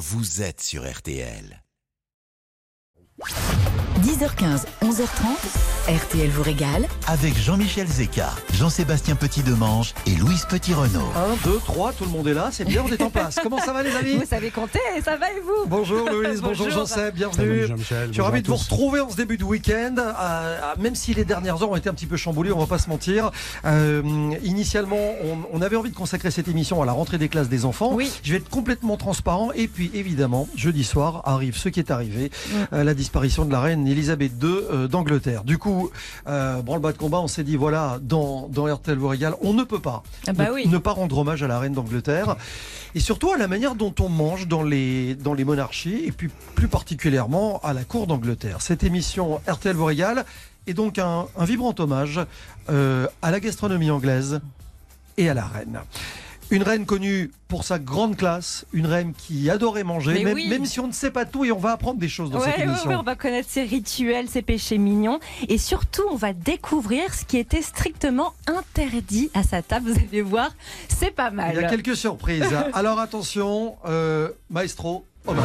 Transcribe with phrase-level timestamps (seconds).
[0.00, 1.62] vous êtes sur RTL.
[4.02, 5.04] 10h15, 11h30,
[5.88, 6.86] RTL vous régale.
[7.06, 11.12] Avec Jean-Michel Zeka, Jean-Sébastien Petit-Demange et Louise Petit-Renault.
[11.44, 13.36] 1, 2, 3, tout le monde est là, c'est bien, on est en place.
[13.42, 14.16] Comment ça va les amis?
[14.16, 15.66] Vous savez compter, ça va et vous?
[15.68, 16.86] Bonjour Louise, bonjour, Bonjour.
[16.86, 17.66] Jean-Seb, bienvenue.
[17.76, 19.96] Je suis ravi de vous retrouver en ce début de week-end.
[19.98, 22.78] Euh, même si les dernières heures ont été un petit peu chamboulées, on va pas
[22.78, 23.30] se mentir.
[23.66, 24.02] Euh,
[24.42, 27.66] initialement, on, on avait envie de consacrer cette émission à la rentrée des classes des
[27.66, 27.92] enfants.
[27.92, 28.10] Oui.
[28.22, 29.50] Je vais être complètement transparent.
[29.54, 32.30] Et puis évidemment, jeudi soir arrive ce qui est arrivé,
[32.72, 35.42] euh, la disparition de la reine Elisabeth II euh, d'Angleterre.
[35.42, 35.90] Du coup,
[36.28, 39.64] euh, branle-bas de combat, on s'est dit voilà, dans, dans RTL vous régale, on ne
[39.64, 40.68] peut pas Ah bah ne, oui.
[40.68, 42.36] ne pas rendre hommage à la reine d'Angleterre.
[42.94, 46.30] Et surtout à la manière dont on mange dans les, dans les monarchies, et puis
[46.54, 48.60] plus particulièrement à la cour d'Angleterre.
[48.60, 50.24] Cette émission RTL vous régale
[50.68, 52.20] est donc un, un vibrant hommage
[52.68, 54.40] euh, à la gastronomie anglaise
[55.16, 55.80] et à la reine.
[56.50, 60.48] Une reine connue pour sa grande classe, une reine qui adorait manger, même, oui.
[60.48, 62.46] même si on ne sait pas tout et on va apprendre des choses dans Ouais,
[62.46, 62.90] cette ouais, émission.
[62.90, 67.24] ouais, on va connaître ses rituels, ses péchés mignons et surtout on va découvrir ce
[67.24, 69.90] qui était strictement interdit à sa table.
[69.90, 70.50] Vous allez voir,
[70.88, 71.52] c'est pas mal.
[71.54, 72.44] Il y a quelques surprises.
[72.72, 75.44] Alors attention, euh, maestro, hommage.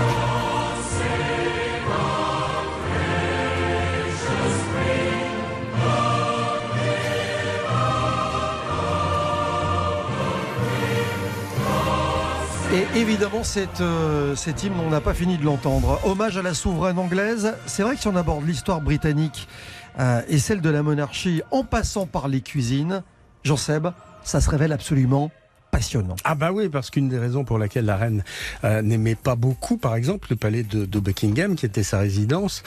[12.76, 15.98] Et évidemment, cette, euh, cet hymne, on n'a pas fini de l'entendre.
[16.04, 17.54] Hommage à la souveraine anglaise.
[17.66, 19.48] C'est vrai que si on aborde l'histoire britannique
[19.98, 23.02] euh, et celle de la monarchie en passant par les cuisines,
[23.46, 23.88] Jean Seb,
[24.26, 25.32] ça se révèle absolument
[25.72, 26.18] passionnant.
[26.26, 28.26] Ah bah oui, parce qu'une des raisons pour laquelle la reine
[28.66, 32.62] euh, n'aimait pas beaucoup, par exemple, le palais de, Buckingham, qui était sa résidence,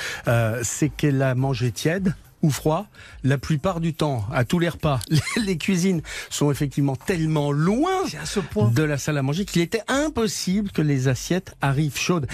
[0.63, 2.87] c'est qu'elle a mangé tiède ou froid
[3.25, 5.01] la plupart du temps, à tous les repas.
[5.37, 8.71] Les, cuisines sont effectivement tellement loin C'est à ce point.
[8.71, 12.27] de la salle à manger qu'il était impossible que les assiettes arrivent chaudes.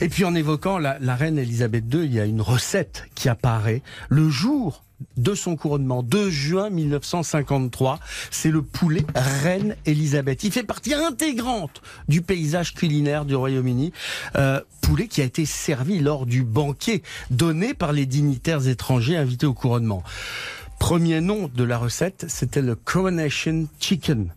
[0.00, 3.28] Et puis en évoquant la, la reine Elisabeth II, il y a une recette qui
[3.28, 4.82] apparaît le jour
[5.16, 7.98] de son couronnement, 2 juin 1953.
[8.30, 10.44] C'est le poulet Reine Elisabeth.
[10.44, 13.92] Il fait partie intégrante du paysage culinaire du Royaume-Uni.
[14.36, 19.46] Euh, poulet qui a été servi lors du banquet donné par les dignitaires étrangers invités
[19.46, 20.02] au couronnement.
[20.78, 24.32] Premier nom de la recette, c'était le Coronation Chicken.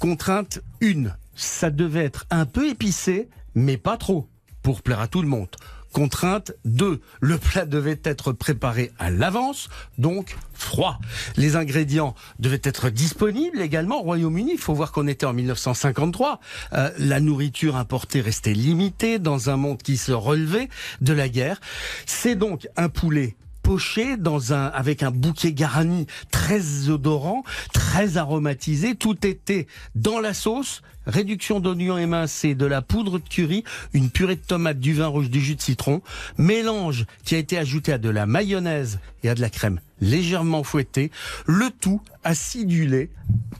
[0.00, 1.04] Contrainte 1.
[1.36, 4.28] Ça devait être un peu épicé, mais pas trop,
[4.62, 5.48] pour plaire à tout le monde.
[5.94, 7.00] Contrainte 2.
[7.20, 10.98] Le plat devait être préparé à l'avance, donc froid.
[11.36, 14.54] Les ingrédients devaient être disponibles également au Royaume-Uni.
[14.54, 16.40] Il faut voir qu'on était en 1953.
[16.72, 20.68] Euh, la nourriture importée restait limitée dans un monde qui se relevait
[21.00, 21.60] de la guerre.
[22.06, 27.42] C'est donc un poulet poché dans un avec un bouquet garni très odorant,
[27.72, 28.94] très aromatisé.
[28.94, 29.66] Tout était
[29.96, 30.82] dans la sauce.
[31.06, 35.28] Réduction d'oignons émincés, de la poudre de curry, une purée de tomates, du vin rouge,
[35.28, 36.00] du jus de citron.
[36.38, 40.62] Mélange qui a été ajouté à de la mayonnaise et à de la crème légèrement
[40.62, 41.10] fouettée.
[41.46, 43.10] Le tout acidulé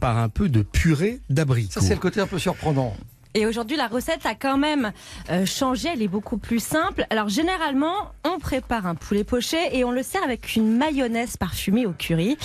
[0.01, 1.73] par un peu de purée d'abricot.
[1.73, 2.95] Ça, c'est le côté un peu surprenant.
[3.37, 4.93] Et aujourd'hui, la recette a quand même
[5.29, 5.89] euh, changé.
[5.93, 7.05] Elle est beaucoup plus simple.
[7.11, 11.85] Alors, généralement, on prépare un poulet poché et on le sert avec une mayonnaise parfumée
[11.85, 12.37] au curry.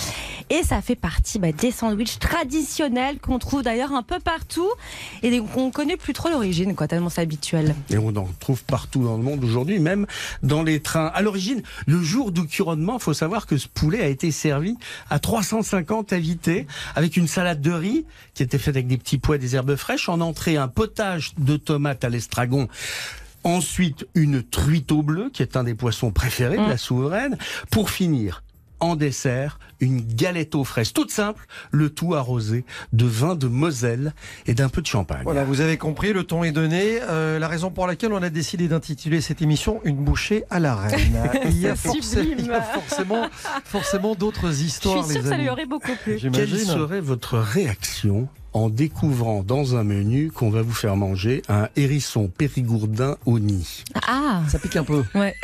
[0.50, 4.68] Et ça fait partie bah, des sandwichs traditionnels qu'on trouve d'ailleurs un peu partout
[5.22, 7.76] et on ne connaît plus trop l'origine, quoi, tellement c'est habituel.
[7.88, 10.08] Et on en trouve partout dans le monde aujourd'hui, même
[10.42, 11.06] dans les trains.
[11.14, 14.76] À l'origine, le jour du couronnement, il faut savoir que ce poulet a été servi
[15.08, 19.36] à 350 invités avec une salade de riz qui était faite avec des petits pois
[19.36, 20.08] et des herbes fraîches.
[20.08, 22.66] En entrée, un potage de tomates à l'estragon.
[23.44, 27.36] Ensuite, une truite au bleu, qui est un des poissons préférés de la souveraine.
[27.70, 28.42] Pour finir,
[28.80, 32.64] en dessert, une galette aux fraises, toute simple, le tout arrosé
[32.94, 34.14] de vin de Moselle
[34.46, 35.20] et d'un peu de champagne.
[35.24, 36.98] Voilà, vous avez compris, le ton est donné.
[37.02, 40.74] Euh, la raison pour laquelle on a décidé d'intituler cette émission Une bouchée à la
[40.76, 41.20] reine.
[41.44, 42.38] Il y a, forcément, sublime.
[42.38, 43.28] il y a forcément,
[43.64, 45.42] forcément d'autres Je histoires, suis sûre les que ça amis.
[45.42, 46.18] lui aurait beaucoup plu.
[46.32, 51.68] Quelle serait votre réaction en découvrant dans un menu qu'on va vous faire manger un
[51.76, 55.04] hérisson périgourdin au nid Ah, Ça pique un peu.
[55.14, 55.34] ouais.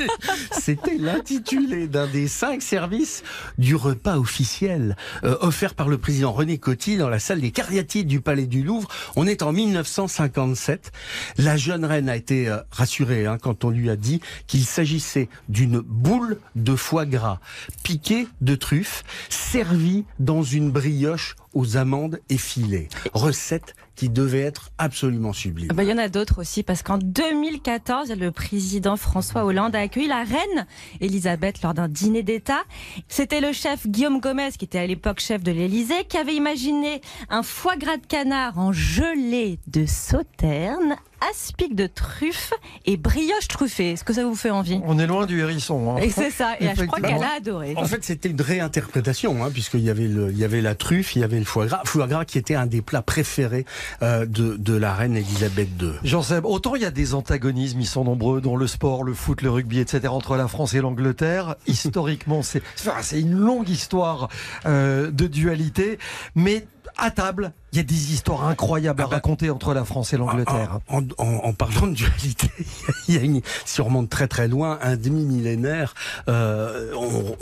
[0.52, 3.22] C'était l'intitulé d'un des cinq services
[3.58, 8.06] du repas officiel euh, offert par le président René Coty dans la salle des cariatides
[8.06, 8.88] du Palais du Louvre.
[9.16, 10.92] On est en 1957.
[11.38, 15.28] La jeune reine a été euh, rassurée hein, quand on lui a dit qu'il s'agissait
[15.48, 17.40] d'une boule de foie gras
[17.82, 22.88] piquée de truffes servie dans une brioche aux amandes effilées.
[23.12, 25.68] Recette qui devait être absolument sublime.
[25.70, 29.76] Ah bah, il y en a d'autres aussi, parce qu'en 2014, le président François Hollande
[29.76, 30.66] a accueilli la reine
[31.00, 32.62] Elisabeth lors d'un dîner d'État.
[33.08, 37.00] C'était le chef Guillaume Gomez, qui était à l'époque chef de l'Élysée, qui avait imaginé
[37.28, 40.96] un foie gras de canard en gelée de sauterne
[41.30, 42.52] aspic de truffe
[42.84, 43.92] et brioche truffée.
[43.92, 44.80] Est-ce que ça vous fait envie?
[44.84, 45.96] On est loin du hérisson.
[45.96, 46.00] Hein.
[46.02, 46.54] Et c'est ça.
[46.60, 47.74] Et je crois qu'elle a adoré.
[47.76, 51.16] En fait, c'était une réinterprétation, hein, puisqu'il y avait le, il y avait la truffe,
[51.16, 53.64] il y avait le foie gras, foie gras qui était un des plats préférés euh,
[54.00, 55.92] de, de la reine Elisabeth II.
[56.04, 59.42] Jean-Seb, autant il y a des antagonismes, ils sont nombreux, dont le sport, le foot,
[59.42, 61.56] le rugby, etc., entre la France et l'Angleterre.
[61.66, 62.62] Historiquement, c'est
[63.02, 64.28] c'est une longue histoire
[64.66, 65.98] euh, de dualité,
[66.34, 69.84] mais à table, il y a des histoires incroyables à ah bah, raconter entre la
[69.84, 70.80] France et l'Angleterre.
[70.88, 72.50] En, parlant de dualité,
[73.08, 75.94] il y a une, si on remonte très très loin, un demi-millénaire,
[76.28, 76.92] euh,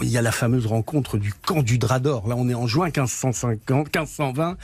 [0.03, 2.29] il y a la fameuse rencontre du camp du Drap d'Or.
[2.29, 4.57] Là, on est en juin 1550, 1520.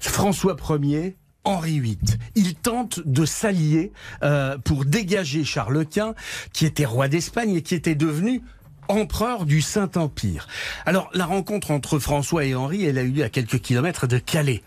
[0.00, 1.16] François Ier
[1.46, 1.98] Henri VIII.
[2.34, 3.92] Il tente de s'allier
[4.22, 6.14] euh, pour dégager Charles Quint,
[6.52, 8.42] qui était roi d'Espagne et qui était devenu
[8.88, 10.46] empereur du Saint-Empire.
[10.84, 14.18] Alors, la rencontre entre François et Henri, elle a eu lieu à quelques kilomètres de
[14.18, 14.62] Calais.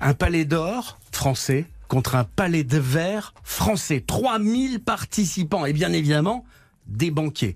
[0.00, 4.04] Un palais d'or français contre un palais de verre français.
[4.06, 5.66] 3000 participants.
[5.66, 6.44] Et bien évidemment,
[6.88, 7.54] des banquiers,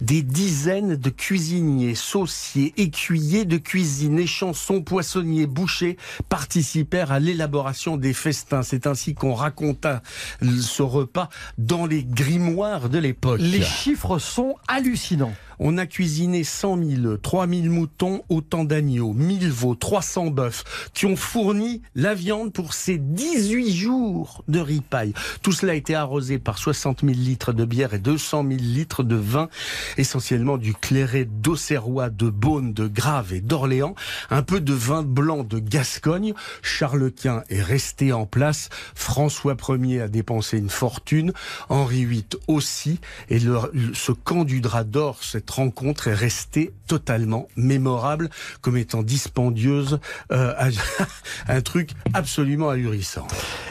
[0.00, 5.96] des dizaines de cuisiniers, sauciers, écuyers de cuisine, chansons, poissonniers, bouchers
[6.28, 8.62] participèrent à l'élaboration des festins.
[8.62, 10.02] C'est ainsi qu'on raconta
[10.42, 11.28] ce repas
[11.58, 13.40] dans les grimoires de l'époque.
[13.40, 15.34] Les chiffres sont hallucinants.
[15.58, 20.64] On a cuisiné 100 000 3 000 moutons, autant d'agneaux, 1000 veaux, 300 bœufs,
[20.94, 25.12] qui ont fourni la viande pour ces 18 jours de ripaille.
[25.42, 29.02] Tout cela a été arrosé par 60 000 litres de bière et 200 000 litres
[29.02, 29.48] de vin,
[29.96, 33.94] essentiellement du clairet d'Auxerrois, de Beaune, de Grave et d'Orléans,
[34.30, 36.34] un peu de vin blanc de Gascogne.
[36.62, 38.68] Charles Quint est resté en place.
[38.94, 41.32] François Ier a dépensé une fortune.
[41.68, 43.00] Henri VIII aussi.
[43.28, 48.30] Et ce camp du drap d'or, cette rencontre est restée totalement mémorable
[48.60, 50.00] comme étant dispendieuse,
[50.32, 50.54] euh,
[51.48, 53.26] un truc absolument ahurissant.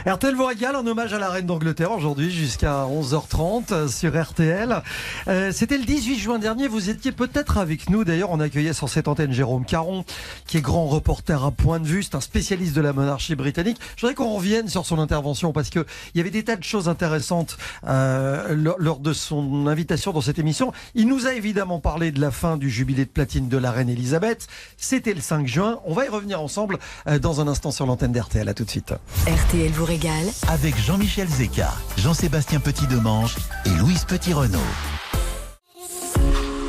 [0.05, 4.81] RTL vous régale en hommage à la reine d'Angleterre aujourd'hui jusqu'à 11h30 sur RTL.
[5.27, 8.89] Euh, c'était le 18 juin dernier, vous étiez peut-être avec nous, d'ailleurs on accueillait sur
[8.89, 10.05] cette antenne Jérôme Caron,
[10.45, 13.77] qui est grand reporter à point de vue, c'est un spécialiste de la monarchie britannique.
[13.95, 16.63] Je voudrais qu'on revienne sur son intervention parce que il y avait des tas de
[16.63, 20.71] choses intéressantes euh, lors de son invitation dans cette émission.
[20.95, 23.89] Il nous a évidemment parler de la fin du jubilé de platine de la reine
[23.89, 24.47] Elisabeth.
[24.77, 25.79] C'était le 5 juin.
[25.85, 28.47] On va y revenir ensemble euh, dans un instant sur l'antenne d'RTL.
[28.47, 28.93] À tout de suite.
[29.27, 30.27] RTL vous régale.
[30.47, 33.35] Avec Jean-Michel Zeka, Jean-Sébastien Petit-Demange
[33.65, 34.59] et Louise Petit-Renault.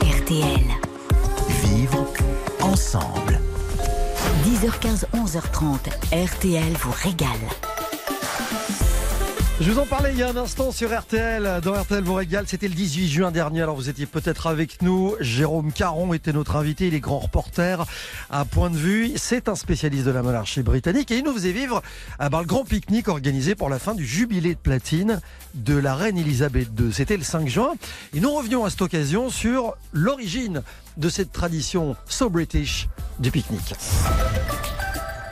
[0.03, 0.65] RTL.
[1.65, 2.07] Vivre
[2.61, 3.41] ensemble.
[4.45, 5.79] 10h15, 11h30.
[6.13, 7.78] RTL vous régale.
[9.61, 12.17] Je vous en parlais il y a un instant sur RTL, dans RTL vous
[12.47, 16.55] c'était le 18 juin dernier, alors vous étiez peut-être avec nous, Jérôme Caron était notre
[16.55, 17.85] invité, il est grand reporter.
[18.31, 21.11] À point de vue, c'est un spécialiste de la monarchie britannique.
[21.11, 21.83] Et il nous faisait vivre
[22.21, 25.21] ah ben, le grand pique-nique organisé pour la fin du jubilé de platine
[25.55, 27.75] de la reine Elisabeth II, c'était le 5 juin,
[28.15, 30.63] et nous revenions à cette occasion sur l'origine
[30.99, 32.89] de cette tradition so british
[33.19, 33.75] du pique-nique.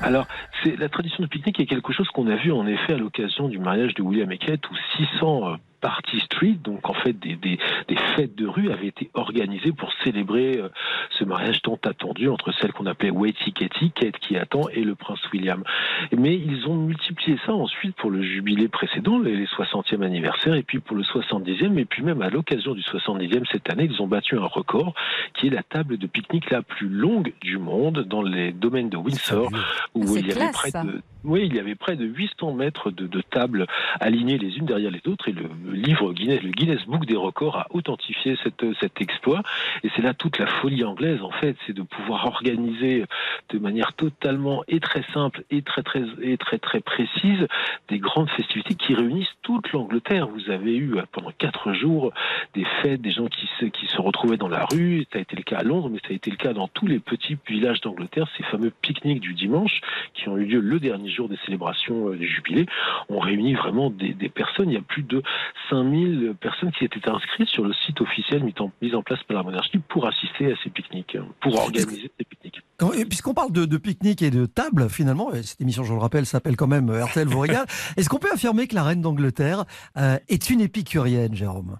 [0.02, 0.26] Alors,
[0.62, 3.48] c'est la tradition du pique-nique est quelque chose qu'on a vu en effet à l'occasion
[3.48, 5.56] du mariage de William et Kate, où 600
[5.86, 9.92] Party Street, donc en fait des, des, des, fêtes de rue, avaient été organisées pour
[10.02, 10.68] célébrer euh,
[11.16, 14.96] ce mariage tant attendu entre celle qu'on appelait Waity Katie, Kate qui attend, et le
[14.96, 15.62] prince William.
[16.10, 20.80] Mais ils ont multiplié ça ensuite pour le jubilé précédent, les, 60e anniversaire, et puis
[20.80, 24.36] pour le 70e, et puis même à l'occasion du 70e cette année, ils ont battu
[24.36, 24.92] un record
[25.34, 28.96] qui est la table de pique-nique la plus longue du monde dans les domaines de
[28.96, 29.50] Windsor,
[29.94, 33.20] où il y avait près de oui, il y avait près de 800 mètres de,
[33.20, 33.66] tables
[33.98, 37.56] alignées les unes derrière les autres et le livre Guinness, le Guinness Book des records
[37.56, 39.42] a authentifié cette, cet exploit.
[39.82, 43.04] Et c'est là toute la folie anglaise, en fait, c'est de pouvoir organiser
[43.48, 47.46] de manière totalement et très simple et très très et très très précise
[47.88, 50.28] des grandes festivités qui réunissent toute l'Angleterre.
[50.28, 52.12] Vous avez eu pendant quatre jours
[52.54, 55.04] des fêtes, des gens qui se, qui se retrouvaient dans la rue.
[55.12, 56.86] Ça a été le cas à Londres, mais ça a été le cas dans tous
[56.86, 58.28] les petits villages d'Angleterre.
[58.36, 59.80] Ces fameux pique-niques du dimanche
[60.14, 62.66] qui ont eu lieu le dernier des célébrations euh, du jubilé
[63.08, 64.70] ont réuni vraiment des, personnes.
[64.70, 65.22] Il y a plus de
[65.70, 69.38] 5000 personnes qui étaient inscrites sur le site officiel mis en, mis en place par
[69.38, 72.60] la monarchie pour assister à ces pique-niques, pour organiser ces pique-niques.
[73.08, 76.66] Puisqu'on parle de, pique-nique et de table, finalement, cette émission, je le rappelle, s'appelle quand
[76.66, 77.66] même RTL vous régale.
[77.96, 79.64] Est-ce qu'on peut affirmer que la reine d'Angleterre
[79.96, 81.78] euh, est une épicurienne, Jérôme?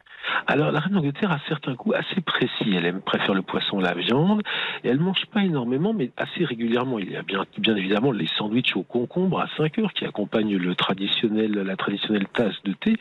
[0.49, 2.73] Alors, la reine d'Angleterre a certains goûts assez précis.
[2.73, 4.43] Elle aime, préfère le poisson, la viande.
[4.85, 7.01] Et elle mange pas énormément, mais assez régulièrement.
[7.01, 10.57] Il y a bien, bien évidemment les sandwichs au concombre à 5 heures qui accompagnent
[10.57, 12.97] le traditionnel, la traditionnelle tasse de thé.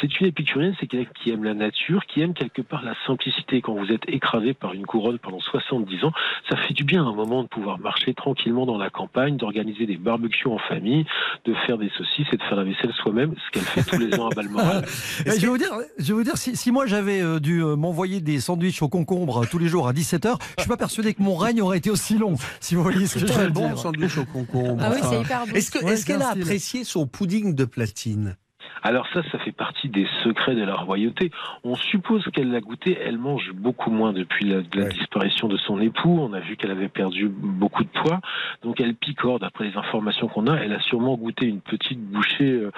[0.00, 3.60] C'est une épicurienne, c'est quelqu'un qui aime la nature, qui aime quelque part la simplicité.
[3.60, 6.12] Quand vous êtes écrasé par une couronne pendant 70 ans,
[6.48, 9.86] ça fait du bien à un moment de pouvoir marcher tranquillement dans la campagne, d'organiser
[9.86, 11.04] des barbecues en famille,
[11.44, 14.18] de faire des saucisses et de faire la vaisselle soi-même, ce qu'elle fait tous les
[14.18, 14.84] ans à Balmoral.
[15.26, 17.76] je vais vous dire, je vais vous dire si, si moi j'avais euh, dû euh,
[17.76, 21.14] m'envoyer des sandwichs au concombre euh, tous les jours à 17h, je suis pas persuadé
[21.14, 23.68] que mon règne aurait été aussi long, si vous voyez ce que je veux bon,
[23.68, 23.78] dire.
[23.78, 24.82] sandwich au concombre.
[24.82, 25.33] Ah oui, c'est hyper bon.
[25.54, 28.36] Est-ce qu'elle a apprécié son pudding de platine?
[28.84, 31.30] Alors ça, ça fait partie des secrets de la royauté.
[31.64, 32.98] On suppose qu'elle l'a goûté.
[33.02, 36.18] Elle mange beaucoup moins depuis la, disparition de son époux.
[36.20, 38.20] On a vu qu'elle avait perdu beaucoup de poids.
[38.62, 40.56] Donc elle picore, d'après les informations qu'on a.
[40.56, 42.72] Elle a sûrement goûté une petite bouchée euh,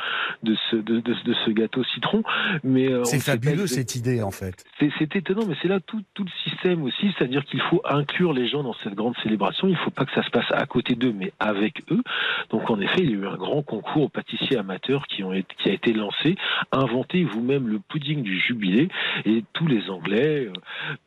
[0.44, 1.02] de ce, de,
[1.44, 2.22] ce gâteau citron.
[2.62, 4.64] Mais euh, C'est fabuleux cette idée, en fait.
[4.78, 7.12] C'est étonnant, mais c'est là tout, tout le système aussi.
[7.18, 9.66] C'est-à-dire qu'il faut inclure les gens dans cette grande célébration.
[9.66, 12.02] Il ne faut pas que ça se passe à côté d'eux, mais avec eux.
[12.50, 15.32] Donc en effet, il y a eu un grand concours aux pâtissiers amateurs qui, ont
[15.58, 16.36] qui a été lancé.
[16.72, 18.88] Inventez vous-même le pudding du jubilé
[19.24, 20.52] et tous les Anglais euh,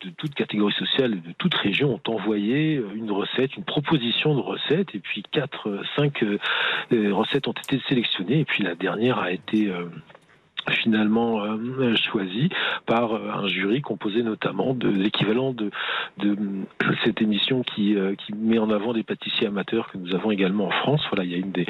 [0.06, 4.36] de toute catégorie sociale et de toute région ont envoyé euh, une recette, une proposition
[4.36, 6.24] de recette et puis quatre, euh, cinq
[6.92, 9.72] recettes ont été sélectionnées et puis la dernière a été
[10.70, 12.50] finalement euh, choisi
[12.86, 15.72] par euh, un jury composé notamment de l'équivalent de,
[16.18, 16.38] de
[17.04, 20.68] cette émission qui, euh, qui met en avant des pâtissiers amateurs que nous avons également
[20.68, 21.02] en France.
[21.10, 21.66] Voilà, il y a une des,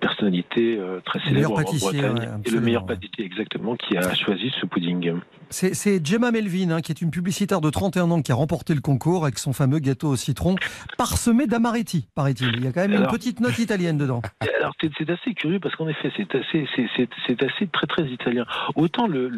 [0.00, 5.14] personnalités très célèbres en Bretagne et le meilleur pâtissier exactement qui a choisi ce pudding.
[5.50, 8.80] C'est Gemma Melvin, hein, qui est une publicitaire de 31 ans qui a remporté le
[8.80, 10.56] concours avec son fameux gâteau au citron
[10.98, 12.50] parsemé d'amaretti, paraît-il.
[12.56, 14.22] Il y a quand même une petite note italienne dedans.
[14.58, 18.33] Alors c'est assez curieux parce qu'en effet c'est assez, c'est assez très très italien.
[18.74, 19.30] Autant le,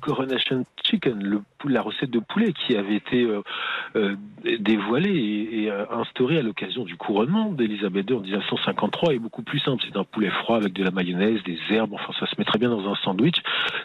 [0.00, 3.42] Coronation Chicken, la recette de poulet qui avait été euh,
[3.96, 4.16] euh,
[4.60, 9.42] dévoilée et, et euh, instaurée à l'occasion du couronnement d'Elisabeth II en 1953 est beaucoup
[9.42, 9.82] plus simple.
[9.86, 12.58] C'est un poulet froid avec de la mayonnaise, des herbes, enfin ça se met très
[12.58, 13.36] bien dans un sandwich.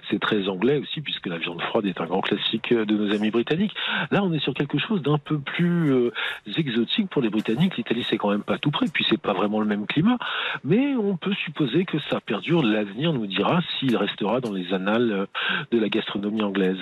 [0.10, 3.31] C'est très anglais aussi puisque la viande froide est un grand classique de nos amis
[3.31, 3.74] britanniques.
[4.12, 6.12] Là on est sur quelque chose d'un peu plus
[6.58, 7.77] exotique pour les Britanniques.
[7.77, 10.17] L'Italie c'est quand même pas tout près, puis c'est pas vraiment le même climat.
[10.63, 12.63] Mais on peut supposer que ça perdure.
[12.63, 15.28] L'avenir nous dira s'il restera dans les annales
[15.72, 16.78] de la gastronomie anglaise.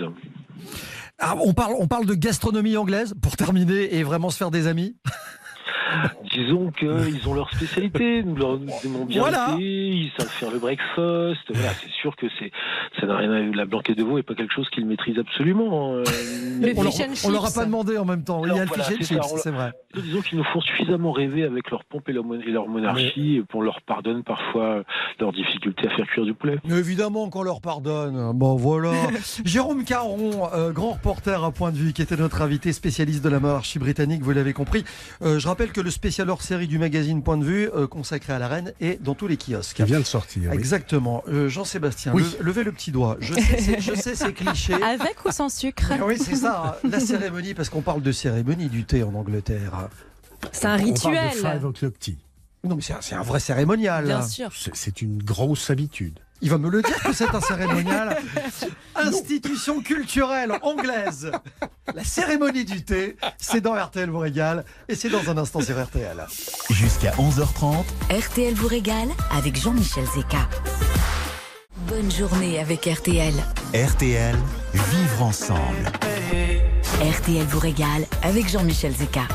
[1.17, 4.95] Ah, on parle de gastronomie anglaise pour terminer et vraiment se faire des amis?
[6.31, 9.55] Disons qu'ils ont leur spécialité, nous leur aimons bien voilà.
[9.59, 11.41] ils savent faire le breakfast.
[11.49, 12.51] Voilà, c'est sûr que c'est,
[12.99, 15.97] ça n'a rien à La blanquette de veau n'est pas quelque chose qu'ils maîtrisent absolument.
[15.97, 16.03] Hein.
[16.75, 16.93] on, leur,
[17.25, 18.43] on leur a pas demandé en même temps.
[18.45, 19.71] Il y a le fish and chips, c'est vrai.
[19.95, 23.81] Disons qu'ils nous font suffisamment rêver avec leur pompe et leur, monarchie, et qu'on leur
[23.81, 24.83] pardonne parfois
[25.19, 26.57] leurs difficultés à faire cuire du poulet.
[26.65, 28.31] Mais évidemment qu'on leur pardonne.
[28.35, 28.91] Bon, voilà.
[29.45, 33.29] Jérôme Caron, euh, grand reporter à point de vue, qui était notre invité spécialiste de
[33.29, 34.83] la monarchie britannique, vous l'avez compris.
[35.21, 38.33] Euh, je rappelle que le spécial hors série du magazine Point de vue, euh, consacré
[38.33, 39.77] à la reine, est dans tous les kiosques.
[39.77, 40.51] Qui vient de sortir.
[40.51, 41.23] Exactement.
[41.47, 43.17] Jean-Sébastien, levez le petit doigt.
[43.19, 44.73] Je sais, c'est cliché.
[44.83, 46.79] Avec ou sans sucre Oui, c'est ça.
[46.83, 46.89] Hein.
[46.89, 49.89] La cérémonie, parce qu'on parle de cérémonie du thé en Angleterre.
[50.51, 51.31] C'est un rituel.
[52.63, 54.05] Non, mais c'est un, vrai cérémonial.
[54.05, 54.51] Bien sûr.
[54.73, 56.19] C'est une grosse habitude.
[56.41, 58.17] Il va me le dire que c'est un cérémonial.
[58.95, 61.31] Institution culturelle anglaise.
[61.93, 65.81] La cérémonie du thé, c'est dans RTL vous régale et c'est dans un instant sur
[65.81, 66.25] RTL.
[66.69, 67.83] Jusqu'à 11h30.
[68.09, 70.47] RTL vous régale avec Jean-Michel Zeka.
[71.87, 73.33] Bonne journée avec RTL.
[73.73, 74.35] RTL,
[74.73, 75.91] vivre ensemble.
[77.01, 79.27] RTL vous régale avec Jean-Michel Zeka.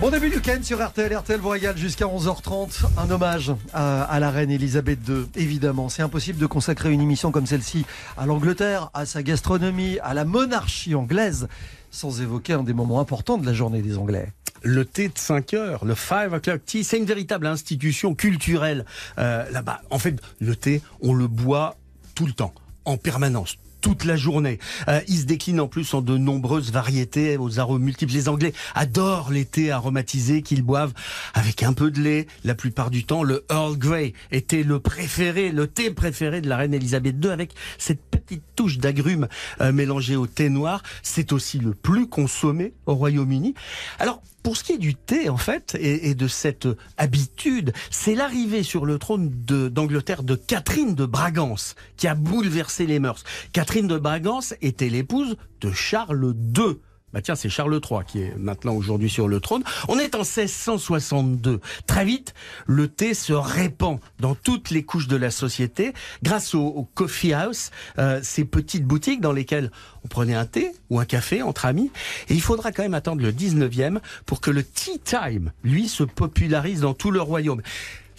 [0.00, 2.86] Bon début du week-end sur RTL, RTL vous jusqu'à 11h30.
[2.96, 5.90] Un hommage à, la reine Elisabeth II, évidemment.
[5.90, 7.84] C'est impossible de consacrer une émission comme celle-ci
[8.16, 11.48] à l'Angleterre, à sa gastronomie, à la monarchie anglaise,
[11.90, 14.32] sans évoquer un des moments importants de la journée des Anglais.
[14.62, 18.86] Le thé de 5 heures, le 5 o'clock tea, c'est une véritable institution culturelle
[19.18, 19.82] euh, là-bas.
[19.90, 21.76] En fait, le thé, on le boit
[22.14, 22.54] tout le temps,
[22.86, 24.58] en permanence toute la journée.
[24.88, 28.12] Euh, il se décline en plus en de nombreuses variétés aux arômes multiples.
[28.12, 30.92] Les Anglais adorent les thés aromatisés qu'ils boivent
[31.34, 32.26] avec un peu de lait.
[32.44, 36.56] La plupart du temps, le Earl Grey était le préféré, le thé préféré de la
[36.56, 39.28] reine Elisabeth II avec cette petite touche d'agrumes
[39.60, 40.82] euh, mélangée au thé noir.
[41.02, 43.54] C'est aussi le plus consommé au Royaume-Uni.
[43.98, 48.62] Alors, pour ce qui est du thé, en fait, et, de cette habitude, c'est l'arrivée
[48.62, 53.24] sur le trône d'Angleterre de, Catherine de Bragance qui a bouleversé les mœurs.
[53.52, 56.76] Catherine de Bragance était l'épouse de Charles II
[57.12, 59.62] bah tiens, c'est Charles III qui est maintenant aujourd'hui sur le trône.
[59.88, 61.60] On est en 1662.
[61.86, 62.34] Très vite,
[62.66, 67.70] le thé se répand dans toutes les couches de la société grâce au, coffee house,
[67.98, 69.70] euh, ces petites boutiques dans lesquelles
[70.04, 71.90] on prenait un thé ou un café entre amis.
[72.28, 76.04] Et il faudra quand même attendre le 19e pour que le tea time, lui, se
[76.04, 77.62] popularise dans tout le royaume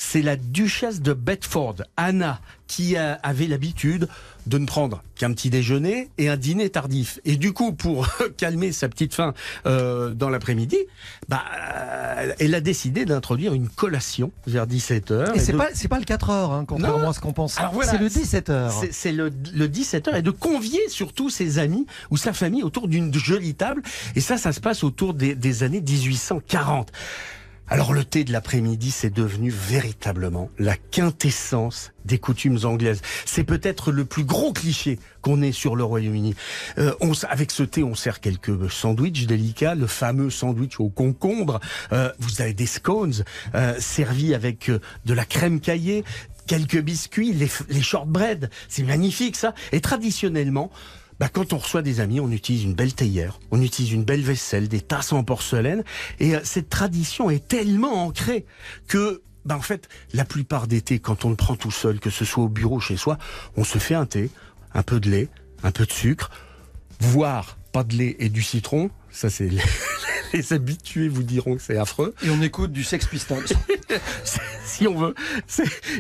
[0.04, 4.08] c'est la duchesse de Bedford, Anna, qui avait l'habitude
[4.48, 7.20] de ne prendre qu'un petit déjeuner et un dîner tardif.
[7.26, 9.34] Et du coup, pour calmer sa petite faim
[9.66, 10.78] euh, dans l'après-midi,
[11.28, 15.36] bah, euh, elle a décidé d'introduire une collation vers 17h.
[15.36, 17.60] Et, c'est pas pas le 4h, hein, contrairement à ce qu'on pense.
[17.84, 18.88] c'est le 17h.
[18.92, 23.54] C'est le, 17h et de convier surtout ses amis ou sa famille autour d'une jolie
[23.54, 23.82] table.
[24.16, 26.90] Et ça, ça se passe autour des, des années 1840.
[27.72, 33.02] Alors le thé de l'après-midi, c'est devenu véritablement la quintessence des coutumes anglaises.
[33.26, 36.36] C'est peut-être le plus gros cliché qu'on ait sur le Royaume-Uni.
[36.80, 36.94] Euh,
[37.30, 41.62] avec ce thé, on sert quelques sandwichs délicats, le fameux sandwich au concombre.
[41.94, 43.24] Euh, vous avez des scones
[43.56, 46.04] euh, servis avec euh, de la crème caillée,
[46.48, 48.50] quelques biscuits, les, les shortbread.
[48.68, 49.54] C'est magnifique ça.
[49.72, 50.72] Et traditionnellement,
[51.22, 54.24] bah, quand on reçoit des amis, on utilise une belle théière, on utilise une belle
[54.24, 55.84] vaisselle, des tasses en porcelaine.
[56.20, 58.48] Et euh, cette tradition est tellement ancrée
[58.88, 62.10] que bah, en fait, la plupart des thés, quand on le prend tout seul, que
[62.10, 63.20] ce soit au bureau, chez soi,
[63.56, 64.32] on se fait un thé,
[64.74, 65.28] un peu de lait,
[65.62, 66.32] un peu de sucre,
[67.00, 68.90] voire pas de lait et du citron.
[69.12, 69.50] Ça, c'est
[70.34, 72.14] les habitués vous diront que c'est affreux.
[72.24, 73.46] Et on écoute du Sex Pistols.
[74.66, 75.16] si on veut.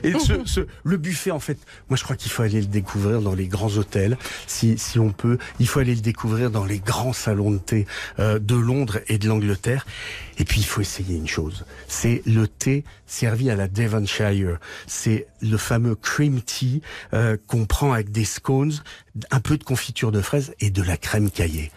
[0.03, 1.57] Et ce, le buffet, en fait,
[1.89, 5.11] moi je crois qu'il faut aller le découvrir dans les grands hôtels, si, si on
[5.11, 5.37] peut.
[5.59, 7.85] Il faut aller le découvrir dans les grands salons de thé
[8.19, 9.85] euh, de Londres et de l'Angleterre.
[10.37, 14.57] Et puis il faut essayer une chose, c'est le thé servi à la Devonshire.
[14.87, 16.81] C'est le fameux cream tea
[17.13, 18.73] euh, qu'on prend avec des scones,
[19.29, 21.71] un peu de confiture de fraises et de la crème caillée.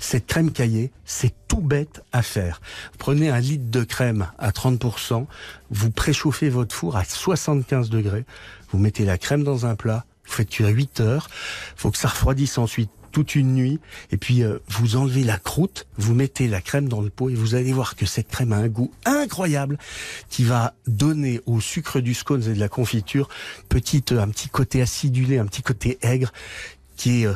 [0.00, 2.60] Cette crème caillée, c'est tout bête à faire.
[2.98, 5.26] Prenez un litre de crème à 30%,
[5.70, 8.24] vous préchauffez votre four à 75 degrés,
[8.72, 11.28] vous mettez la crème dans un plat, vous faites cuire 8 heures,
[11.76, 13.78] faut que ça refroidisse ensuite toute une nuit,
[14.10, 17.34] et puis euh, vous enlevez la croûte, vous mettez la crème dans le pot, et
[17.34, 19.76] vous allez voir que cette crème a un goût incroyable
[20.30, 23.28] qui va donner au sucre du scones et de la confiture
[23.68, 26.32] petite, un petit côté acidulé, un petit côté aigre,
[26.96, 27.34] qui est euh,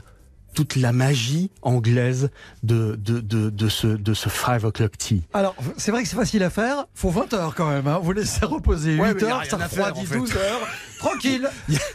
[0.54, 2.30] toute la magie anglaise
[2.62, 5.22] de, de, de, de ce, de ce 5 o'clock tea.
[5.34, 6.86] Alors, c'est vrai que c'est facile à faire.
[6.94, 7.86] Faut 20 heures quand même.
[7.86, 7.98] Hein.
[8.02, 10.68] Vous laissez reposer 8 heures, ça refroidit 12 heures.
[10.98, 11.46] Tranquille.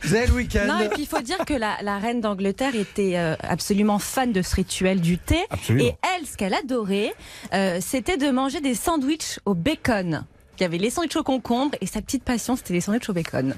[0.03, 0.65] Vous avez le week-end.
[0.67, 4.31] Non, et puis il faut dire que la, la reine d'Angleterre était euh, absolument fan
[4.31, 5.39] de ce rituel du thé.
[5.69, 7.13] Et elle, ce qu'elle adorait,
[7.53, 10.25] euh, c'était de manger des sandwichs au bacon.
[10.59, 13.13] Il y avait les sandwichs au concombre et sa petite passion, c'était les sandwichs au
[13.13, 13.55] bacon.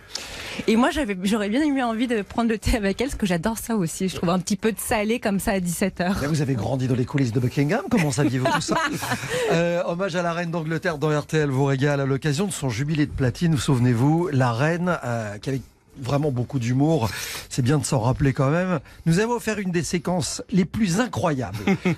[0.67, 3.57] Et moi, j'aurais bien eu envie de prendre le thé avec elle parce que j'adore
[3.57, 4.07] ça aussi.
[4.07, 6.27] Je trouve un petit peu de salé comme ça à 17h.
[6.27, 7.81] Vous avez grandi dans les coulisses de Buckingham.
[7.89, 8.75] Comment saviez-vous tout ça
[9.51, 13.07] euh, Hommage à la reine d'Angleterre dans RTL vous régale à l'occasion de son jubilé
[13.07, 13.55] de platine.
[13.55, 15.61] Vous souvenez-vous, la reine euh, qui avait
[15.99, 17.09] vraiment beaucoup d'humour.
[17.49, 18.79] C'est bien de s'en rappeler quand même.
[19.07, 21.57] Nous avons offert une des séquences les plus incroyables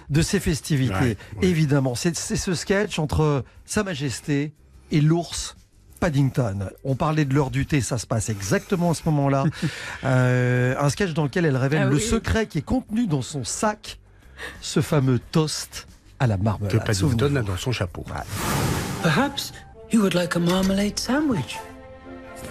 [0.10, 1.18] de ces festivités.
[1.42, 4.54] Évidemment, c'est ce sketch entre Sa Majesté
[4.94, 5.58] et l'ours
[6.00, 6.70] Paddington.
[6.84, 9.44] On parlait de l'heure du thé, ça se passe exactement à ce moment-là.
[10.06, 13.46] Euh, un sketch dans lequel elle révèle ah le secret qui est contenu dans son
[13.46, 14.00] sac,
[14.60, 15.88] ce fameux toast
[16.20, 16.74] à la marmelade.
[16.74, 18.04] Que Paddington a dans son chapeau.
[19.02, 19.54] Perhaps
[19.94, 21.58] you would like a marmalade sandwich.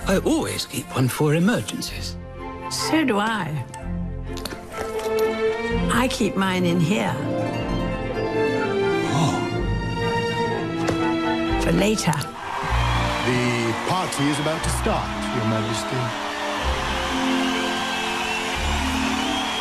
[0.08, 2.16] I always keep one for emergencies.
[2.70, 3.50] So do I.
[5.92, 7.14] I keep mine in here.
[11.62, 12.10] For later.
[12.10, 16.02] The party is about to start, Your Majesty.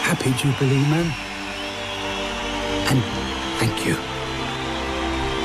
[0.01, 1.13] Happy Jubilee, ma'am.
[2.89, 3.03] And
[3.59, 3.93] thank you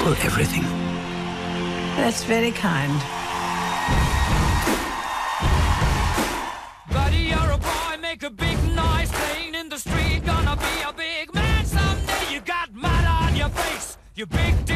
[0.01, 0.63] for everything.
[1.97, 3.03] That's very kind.
[6.91, 10.25] Buddy, you're a boy, make a big noise playing in the street.
[10.25, 12.33] Gonna be a big man someday.
[12.33, 14.76] You got mud on your face, you big disgrace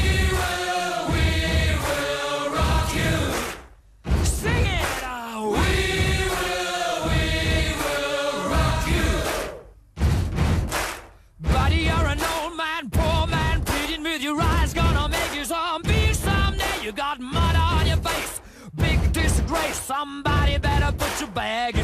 [21.21, 21.80] your bag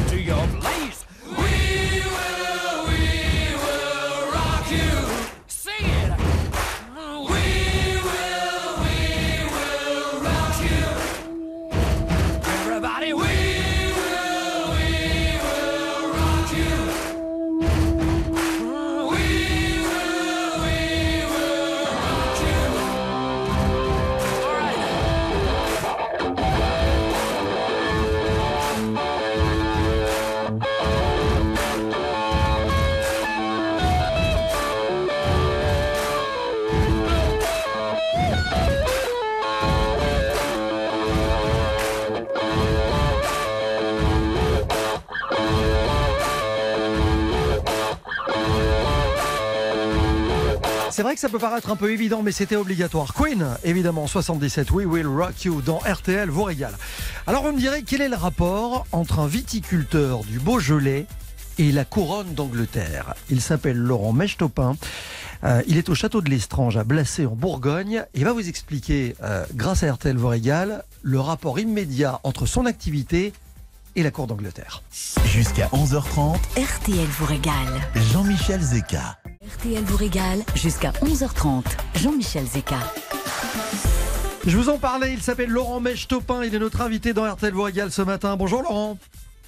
[50.98, 53.14] C'est vrai que ça peut paraître un peu évident, mais c'était obligatoire.
[53.14, 56.76] Queen, évidemment, 77, We Will Rock You dans RTL vous régale.
[57.28, 61.06] Alors vous me direz, quel est le rapport entre un viticulteur du Beaujolais
[61.58, 63.14] et la couronne d'Angleterre?
[63.30, 64.76] Il s'appelle Laurent Mechtopin.
[65.44, 69.14] Euh, il est au château de l'Estrange à Blassé en Bourgogne et va vous expliquer,
[69.22, 73.32] euh, grâce à RTL vous régale, le rapport immédiat entre son activité
[73.94, 74.82] et la cour d'Angleterre.
[75.26, 77.88] Jusqu'à 11h30, RTL vous régale.
[77.94, 79.16] Jean-Michel Zeka.
[79.48, 81.62] RTL vous régale jusqu'à 11h30.
[81.94, 82.76] Jean-Michel Zeka.
[84.46, 87.62] Je vous en parlais, il s'appelle Laurent Mechtopin, il est notre invité dans RTL vous
[87.62, 88.36] régale ce matin.
[88.36, 88.98] Bonjour Laurent.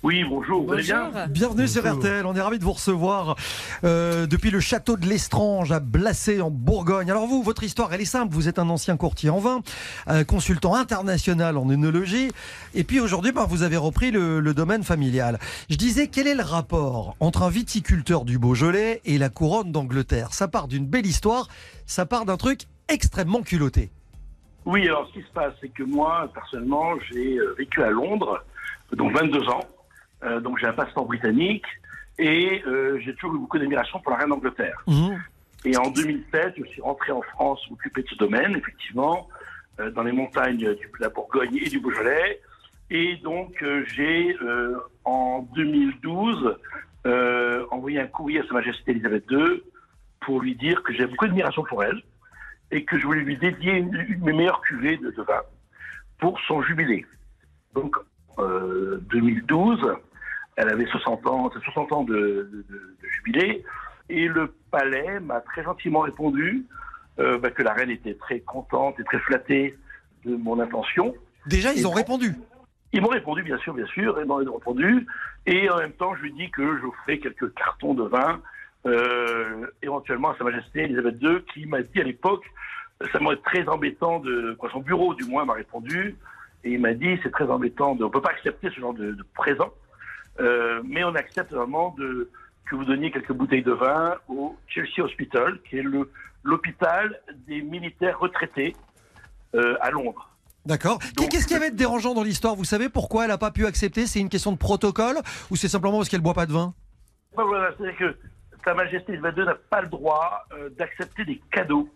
[0.02, 3.36] Oui, bonjour, vous allez bien Bienvenue sur RTL, on est ravis de vous recevoir
[3.84, 7.10] euh, depuis le château de l'Estrange à Blassé en Bourgogne.
[7.10, 9.60] Alors vous, votre histoire elle est simple, vous êtes un ancien courtier en vin,
[10.08, 12.30] euh, consultant international en œnologie,
[12.74, 15.38] et puis aujourd'hui ben, vous avez repris le, le domaine familial.
[15.68, 20.32] Je disais, quel est le rapport entre un viticulteur du Beaujolais et la couronne d'Angleterre?
[20.32, 21.48] Ça part d'une belle histoire,
[21.84, 23.90] ça part d'un truc extrêmement culotté.
[24.64, 28.42] Oui, alors ce qui se passe, c'est que moi, personnellement, j'ai euh, vécu à Londres,
[28.96, 29.60] donc 22 ans,
[30.22, 31.66] Euh, donc j'ai un passeport britannique,
[32.18, 34.84] et euh, j'ai toujours eu beaucoup d'admiration pour la reine d'Angleterre.
[35.64, 39.28] Et en 2007, je suis rentré en France m'occuper de ce domaine, effectivement,
[39.78, 42.40] euh, dans les montagnes du, de la Bourgogne et du Beaujolais.
[42.90, 44.36] Et donc, j'ai,
[45.04, 46.56] en 2012,
[47.06, 49.62] euh, envoyé un courrier à Sa Majesté Elisabeth II
[50.20, 52.02] pour lui dire que j'ai beaucoup d'admiration pour elle
[52.70, 55.40] et que je voulais lui dédier une, de mes meilleures cuvées de, de vin
[56.18, 57.06] pour son jubilé.
[57.74, 57.96] Donc,
[58.38, 59.80] euh, 2012,
[60.60, 63.64] elle avait 60 ans, 60 ans de, de- de- de jubilé,
[64.08, 66.64] et le palais m'a très gentiment répondu
[67.18, 69.76] euh, bah, que la reine était très contente et très flattée
[70.24, 71.14] de mon intention.
[71.46, 72.34] Déjà, ils Et ont répondu.
[72.92, 75.06] Ils m'ont répondu, bien sûr, bien sûr, ils m'ont répondu.
[75.46, 78.40] Et en même temps, je lui dis que je ferai quelques cartons de vin,
[78.86, 82.44] euh, éventuellement à Sa Majesté Elisabeth II, qui m'a dit à l'époque,
[83.12, 86.16] ça m'a été très embêtant de, quoi, son bureau du moins m'a répondu,
[86.64, 89.12] et il m'a dit, c'est très embêtant, de, on peut pas accepter ce genre de,
[89.12, 89.70] de présent,
[90.38, 92.30] euh, mais on accepte vraiment de,
[92.70, 95.84] que vous donniez quelques bouteilles de vin au Chelsea Hospital, qui est
[96.44, 98.76] l'hôpital des militaires retraités
[99.54, 100.30] euh, à Londres.
[100.66, 100.98] D'accord.
[101.16, 102.54] Qu'est-ce qu'il y avait de dérangeant dans l'histoire?
[102.54, 104.06] Vous savez pourquoi elle n'a pas pu accepter?
[104.06, 105.16] C'est une question de protocole
[105.50, 106.74] ou c'est simplement parce qu'elle boit pas de vin?
[107.36, 108.16] Ben voilà, c'est-à-dire que
[108.64, 111.88] Sa Majesté Elisabeth II n'a pas le droit euh, d'accepter des cadeaux.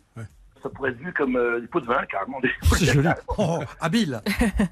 [0.64, 2.40] Ça pourrait être vu comme euh, des pots de vin, carrément.
[2.42, 2.48] Des...
[2.72, 3.08] C'est joli.
[3.36, 4.22] Oh, habile.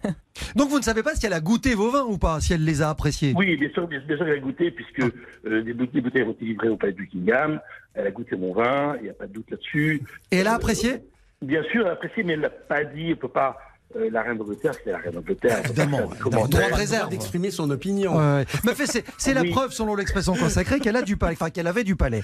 [0.57, 2.65] Donc vous ne savez pas si elle a goûté vos vins ou pas, si elle
[2.65, 3.35] les a appréciés.
[3.37, 5.01] Oui, bien sûr, bien, bien sûr, elle a goûté, puisque
[5.45, 7.61] euh, des, bouteilles, des bouteilles ont été livrées au palais de Buckingham.
[7.93, 10.03] Elle a goûté mon vin, il n'y a pas de doute là-dessus.
[10.31, 11.03] Et elle a apprécié?
[11.43, 13.11] Bien sûr, elle a apprécié, mais elle ne l'a pas dit.
[13.11, 13.59] Elle peut pas.
[13.97, 15.61] Euh, la reine d'Angleterre, c'est la reine d'Angleterre.
[15.65, 17.11] Évidemment, droit de réserve.
[17.11, 18.17] d'exprimer son opinion.
[18.17, 18.75] Ouais, ouais.
[19.19, 22.23] C'est la preuve, selon l'expression consacrée, qu'elle a du palais, enfin qu'elle avait du palais.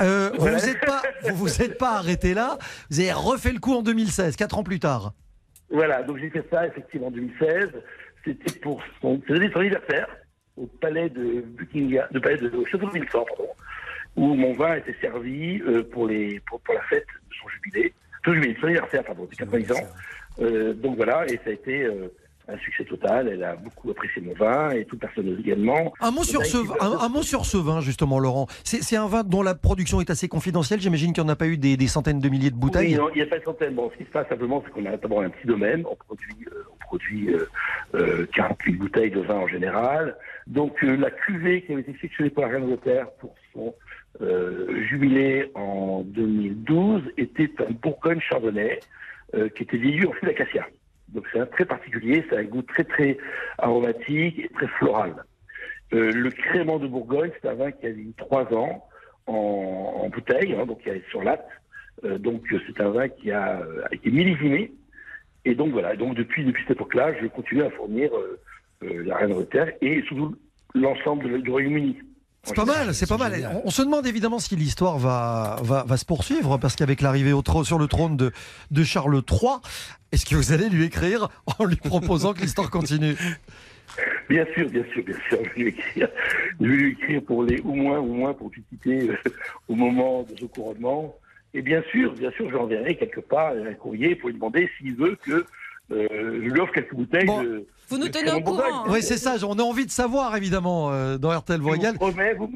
[0.00, 2.58] Euh, vous vous êtes pas, vous vous êtes pas arrêté là.
[2.90, 5.12] Vous avez refait le coup en 2016, quatre ans plus tard.
[5.70, 7.70] Voilà, donc j'ai fait ça effectivement en 2016.
[8.24, 10.08] C'était pour son, c'était son anniversaire
[10.56, 13.48] au palais de Buckingham, de palais de au château de pardon,
[14.16, 17.94] où mon vin était servi euh, pour les pour, pour la fête de son jubilé,
[18.24, 19.76] son jubilé, son anniversaire, pardon, de 90 ans.
[20.40, 22.08] Euh, donc voilà, et ça a été euh,
[22.48, 23.28] un succès total.
[23.28, 25.92] Elle a beaucoup apprécié mon vin et toute personne également.
[26.00, 28.46] Un mot sur ce, un, un mot sur ce vin justement, Laurent.
[28.64, 30.80] C'est c'est un vin dont la production est assez confidentielle.
[30.80, 32.94] J'imagine qu'il n'y en a pas eu des, des centaines de milliers de bouteilles.
[32.94, 33.74] Oui, non, il n'y a pas de centaine.
[33.74, 35.84] Bon, ce qui se passe simplement, c'est qu'on a d'abord un petit domaine.
[35.88, 37.48] On produit, euh, on produit euh,
[37.94, 40.16] euh, 40 000 bouteilles de vin en général.
[40.46, 43.74] Donc, la cuvée qui avait été sélectionnée par la Reine d'Angleterre pour son
[44.88, 48.80] jubilé en 2012 était un Bourgogne Chardonnay
[49.34, 50.66] euh, qui était vieilli en fût d'acacia.
[51.08, 52.24] Donc, c'est un très particulier.
[52.28, 53.18] C'est un goût très, très
[53.58, 55.14] aromatique et très floral.
[55.94, 58.84] Euh, le crément de Bourgogne, c'est un vin qui a eu trois ans
[59.26, 61.46] en, bouteille, hein, donc il est sur latte.
[62.04, 64.72] Euh, donc euh, c'est un vin qui a euh, été millésimé.
[65.44, 68.38] Et donc voilà, donc depuis, depuis cette époque-là, je continue à fournir euh,
[68.82, 70.36] la reine d'Angleterre et surtout
[70.74, 71.98] l'ensemble de- du Royaume-Uni.
[72.44, 73.34] C'est pas mal, c'est pas mal.
[73.52, 77.32] On, on se demande évidemment si l'histoire va, va, va se poursuivre, parce qu'avec l'arrivée
[77.64, 78.32] sur le trône de,
[78.70, 79.56] de Charles III,
[80.12, 83.16] est-ce que vous allez lui écrire en lui proposant que l'histoire continue?
[84.28, 85.38] Bien sûr, bien sûr, bien sûr.
[85.42, 86.08] Je vais lui écrire,
[86.60, 89.10] je vais lui écrire pour les, au moins, au moins pour quitter
[89.68, 91.14] au moment de ce couronnement.
[91.54, 95.16] Et bien sûr, bien sûr, j'enverrai quelque part un courrier pour lui demander s'il veut
[95.22, 95.46] que euh,
[95.90, 97.66] je lui offre quelques bouteilles de.
[97.88, 98.84] Vous nous tenez au courant.
[98.88, 101.92] Oui, c'est ça, on a envie de savoir évidemment euh, dans RTL régale.
[101.94, 102.50] vous promets, vous,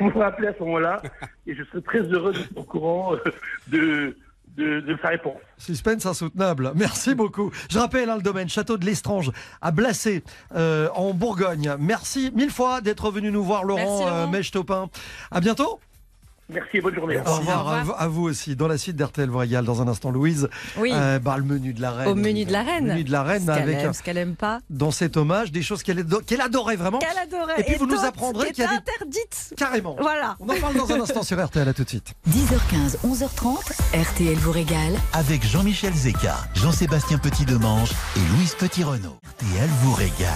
[0.00, 1.02] vous, rappelez à ce moment-là
[1.46, 3.18] et je serai très heureux d'être au courant euh,
[3.66, 4.16] de,
[4.56, 5.36] de, de sa réponse.
[5.58, 6.72] Suspense insoutenable.
[6.74, 7.50] Merci beaucoup.
[7.70, 10.24] Je rappelle hein, le domaine Château de l'Estrange à Blacé
[10.56, 11.74] euh, en Bourgogne.
[11.78, 14.16] Merci mille fois d'être venu nous voir, Laurent, Merci, Laurent.
[14.16, 14.88] euh, Mèche-Topin.
[15.30, 15.80] À bientôt.
[16.50, 17.18] Merci et bonne journée.
[17.18, 18.56] Au revoir, à vous- à vous aussi.
[18.56, 20.48] Dans la suite d'RTL vous régale, dans un instant, Louise.
[20.78, 20.90] Oui.
[20.94, 22.08] Euh, bah, le menu de la reine.
[22.08, 22.86] Au menu de la reine.
[22.86, 24.60] Le menu de la reine Ce qu'elle avec aime, ce qu'elle aime pas.
[24.70, 27.00] dans cet hommage des choses qu'elle ado- qu'elle adorait vraiment.
[27.00, 27.60] Qu'elle adorait.
[27.60, 29.54] Et puis vous nous apprendrez qui qu'il y a étaient des interdites.
[29.58, 29.94] carrément.
[30.00, 30.36] Voilà.
[30.40, 31.68] On en parle dans un instant sur RTL.
[31.68, 32.14] À tout de suite.
[32.28, 34.94] 10h15, 11h30, RTL vous régale.
[35.12, 39.18] Avec Jean-Michel Zeka, Jean-Sébastien Petit-Demange et Louise Petit-Renault.
[39.38, 40.28] RTL vous régale.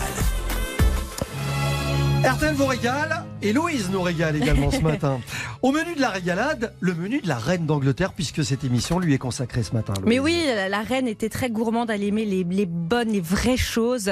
[2.35, 5.21] RTL vous régale et Louise nous régale également ce matin.
[5.63, 9.15] Au menu de la régalade, le menu de la reine d'Angleterre, puisque cette émission lui
[9.15, 9.95] est consacrée ce matin.
[9.95, 10.07] Louise.
[10.07, 13.57] Mais oui, la, la reine était très gourmande, elle aimait les, les bonnes, les vraies
[13.57, 14.11] choses.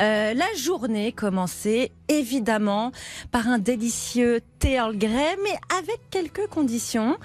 [0.00, 2.92] Euh, la journée commençait évidemment
[3.30, 7.16] par un délicieux thé Earl Grey, mais avec quelques conditions.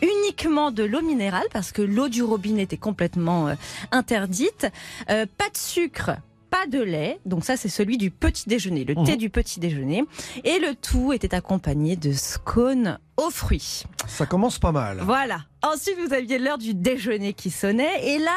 [0.00, 3.54] Uniquement de l'eau minérale, parce que l'eau du robinet était complètement euh,
[3.90, 4.68] interdite.
[5.10, 6.12] Euh, pas de sucre.
[6.50, 9.16] Pas de lait, donc ça c'est celui du petit déjeuner, le thé Mhm.
[9.16, 10.04] du petit déjeuner.
[10.44, 13.84] Et le tout était accompagné de scones aux fruits.
[14.06, 15.00] Ça commence pas mal.
[15.04, 15.44] Voilà.
[15.62, 18.14] Ensuite, vous aviez l'heure du déjeuner qui sonnait.
[18.14, 18.36] Et là,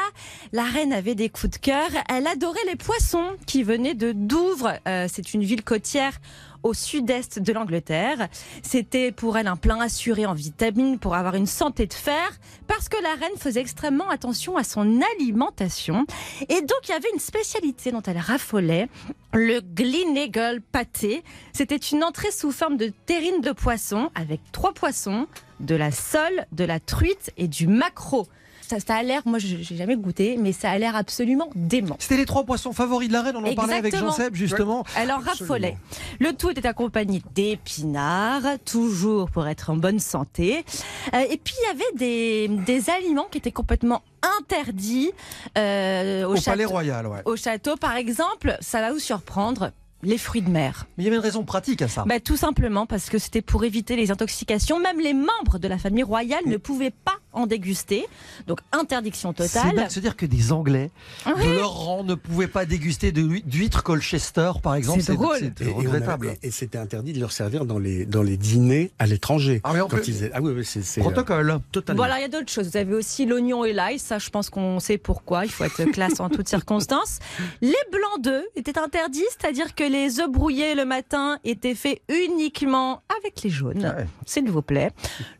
[0.52, 1.88] la reine avait des coups de cœur.
[2.08, 4.74] Elle adorait les poissons qui venaient de Douvres.
[4.88, 6.20] Euh, c'est une ville côtière
[6.62, 8.28] au sud-est de l'Angleterre.
[8.62, 12.88] C'était pour elle un plein assuré en vitamines pour avoir une santé de fer, parce
[12.88, 16.06] que la reine faisait extrêmement attention à son alimentation.
[16.48, 18.88] Et donc, il y avait une spécialité dont elle raffolait,
[19.32, 21.22] le Glenagle pâté.
[21.52, 25.26] C'était une entrée sous forme de terrine de poisson avec trois poissons,
[25.60, 28.26] de la sole, de la truite et du maquereau.
[28.72, 31.96] Ça, ça a l'air, moi je j'ai jamais goûté, mais ça a l'air absolument dément.
[31.98, 33.36] C'était les trois poissons favoris de la reine.
[33.36, 33.94] On en parlait avec.
[33.94, 34.82] Jean-Seb justement.
[34.96, 35.76] Elle en raffolait.
[36.20, 40.64] Le tout était accompagné d'épinards, toujours pour être en bonne santé.
[41.12, 44.02] Euh, et puis il y avait des, des aliments qui étaient complètement
[44.40, 45.10] interdits
[45.58, 46.50] euh, au, Au château.
[46.52, 47.20] Palais Royal, ouais.
[47.26, 50.86] Au château, par exemple, ça va vous surprendre, les fruits de mer.
[50.96, 52.04] Mais il y avait une raison pratique à ça.
[52.06, 54.80] Bah, tout simplement parce que c'était pour éviter les intoxications.
[54.80, 58.06] Même les membres de la famille royale ne pouvaient pas en déguster.
[58.46, 59.74] Donc interdiction C'est totale.
[59.76, 60.90] dingue de se dire que des Anglais
[61.26, 61.44] Oui.
[61.46, 65.00] de leur rang ne pouvaient pas déguster d'huîtres Colchester, par exemple.
[65.02, 65.38] C'est drôle.
[65.56, 66.34] C'est Et- regrettable.
[66.42, 69.60] Et, c'était interdit de leur servir dans les, dans les dîners à l'étranger.
[69.64, 71.58] Ah, Quand peut- ils étaient- ah oui, oui, c'est c'est, euh, Protocole.
[71.72, 71.98] totalement.
[72.02, 72.68] Voilà, il y a d'autres choses.
[72.70, 73.98] Vous avez aussi l'oignon et l'ail.
[73.98, 75.44] Ça, je pense qu'on sait pourquoi.
[75.44, 77.18] Il faut être classe en toutes circonstances.
[77.60, 83.02] Les blancs d'œufs étaient interdits, c'est-à-dire que les œufs brouillés le matin étaient faits uniquement
[83.20, 84.06] avec les jaunes, Ouais.
[84.26, 84.90] s'il vous plaît.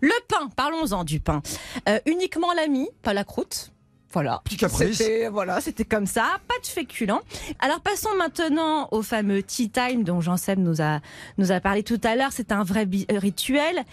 [0.01, 1.43] Le pain, parlons-en du pain.
[1.89, 3.73] Euh, uniquement la mie, pas la croûte.
[4.13, 4.43] Voilà.
[4.45, 4.99] Petit caprice.
[4.99, 7.23] C'était voilà, c'était comme ça, pas de féculents.
[7.61, 11.01] Alors passons maintenant au fameux tea time dont Jean-Seb nous a
[11.39, 12.31] nous a parlé tout à l'heure.
[12.33, 13.85] C'est un vrai euh, rituel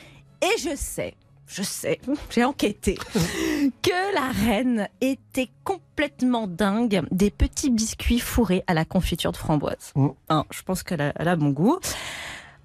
[0.42, 1.16] et je sais.
[1.48, 2.00] Je sais,
[2.30, 2.96] j'ai enquêté
[3.82, 9.94] que la reine était complètement dingue des petits biscuits fourrés à la confiture de framboise.
[9.96, 10.10] Mm.
[10.30, 11.80] Hein, je pense qu'elle a, a bon goût.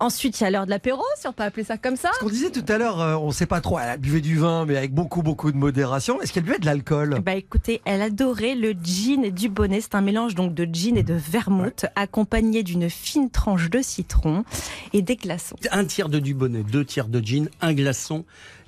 [0.01, 2.11] Ensuite, il y a l'heure de l'apéro, si on peut appeler ça comme ça.
[2.15, 4.37] Ce qu'on disait tout à l'heure, euh, on ne sait pas trop, elle buvait du
[4.37, 6.21] vin, mais avec beaucoup, beaucoup de modération.
[6.21, 7.21] Est-ce qu'elle buvait de l'alcool?
[7.25, 9.81] Bah écoutez, elle adorait le gin et du bonnet.
[9.81, 14.45] C'est un mélange donc de gin et de vermouth, accompagné d'une fine tranche de citron
[14.93, 15.57] et des glaçons.
[15.71, 18.25] Un tiers de Dubonnet, deux tiers de gin, un glaçon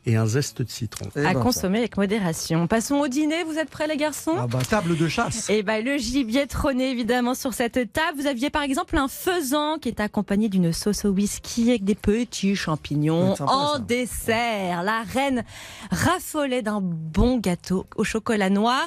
[0.06, 1.06] et un zeste de citron.
[1.16, 2.66] Eh à ben, consommer avec modération.
[2.68, 4.34] Passons au dîner, vous êtes prêts les garçons?
[4.38, 5.50] Ah bah, table de chasse.
[5.50, 8.20] Et ben le gibier trônait évidemment sur cette table.
[8.20, 11.96] Vous aviez par exemple un faisan qui est accompagné d'une sauce au whisky avec des
[11.96, 13.78] petits champignons sympa, en ça.
[13.80, 14.82] dessert.
[14.84, 15.44] La reine
[15.90, 18.86] raffolait d'un bon gâteau au chocolat noir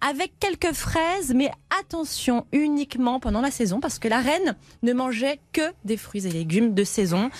[0.00, 1.50] avec quelques fraises, mais
[1.80, 6.30] attention uniquement pendant la saison parce que la reine ne mangeait que des fruits et
[6.30, 7.30] légumes de saison.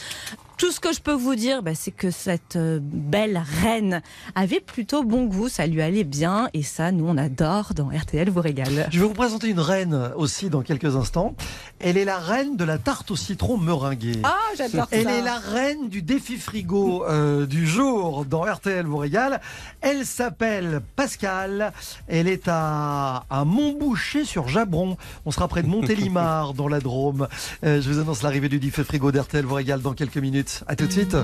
[0.57, 4.03] Tout ce que je peux vous dire, bah, c'est que cette euh, belle reine
[4.37, 8.31] avait plutôt bon goût, ça lui allait bien, et ça, nous, on adore dans RTL
[8.31, 8.87] vous régale.
[8.90, 11.35] Je vais vous présenter une reine aussi dans quelques instants.
[11.81, 14.21] Elle est la reine de la tarte au citron meringuée.
[14.23, 15.12] Ah, j'adore Elle ça.
[15.19, 19.40] est la reine du défi frigo euh, du jour dans RTL vous régale.
[19.81, 21.73] Elle s'appelle Pascal.
[22.07, 24.97] Elle est à, à Montboucher sur Jabron.
[25.27, 27.27] On sera près de Montélimar dans la Drôme.
[27.64, 30.43] Euh, je vous annonce l'arrivée du défi frigo d'RTL vous régale dans quelques minutes.
[30.66, 31.16] À tout de suite.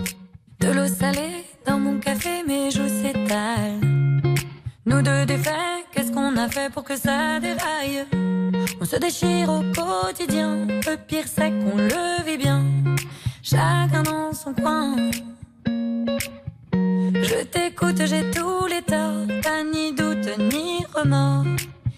[0.61, 3.81] De l'eau salée dans mon café, mes joues s'étalent.
[4.87, 8.07] Nous deux défaits, qu'est-ce qu'on a fait pour que ça déraille?
[8.81, 12.65] On se déchire au quotidien, le pire c'est qu'on le vit bien.
[13.43, 14.97] Chacun dans son coin.
[16.75, 21.45] Je t'écoute, j'ai tous les torts, pas ni doute ni remords.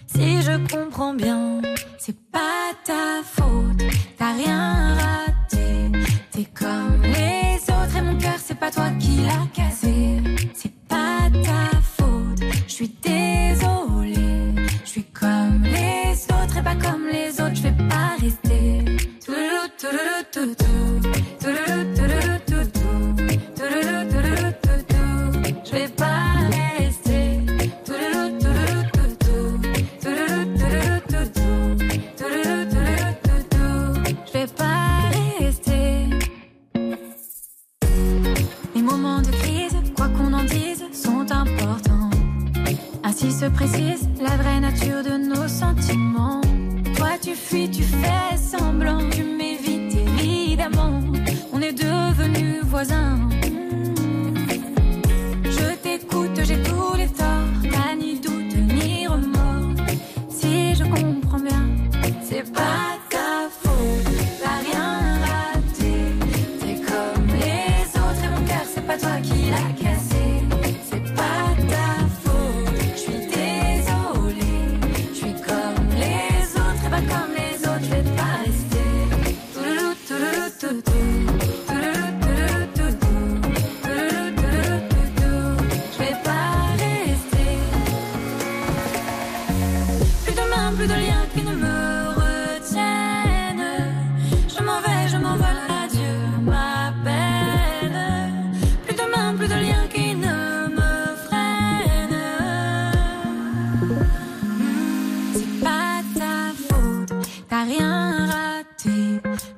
[0.07, 1.61] Si je comprends bien,
[1.97, 3.81] c'est pas ta faute,
[4.17, 5.32] t'as rien raté.
[6.33, 9.62] T'es comme les autres et mon cœur, c'est pas toi qui l'a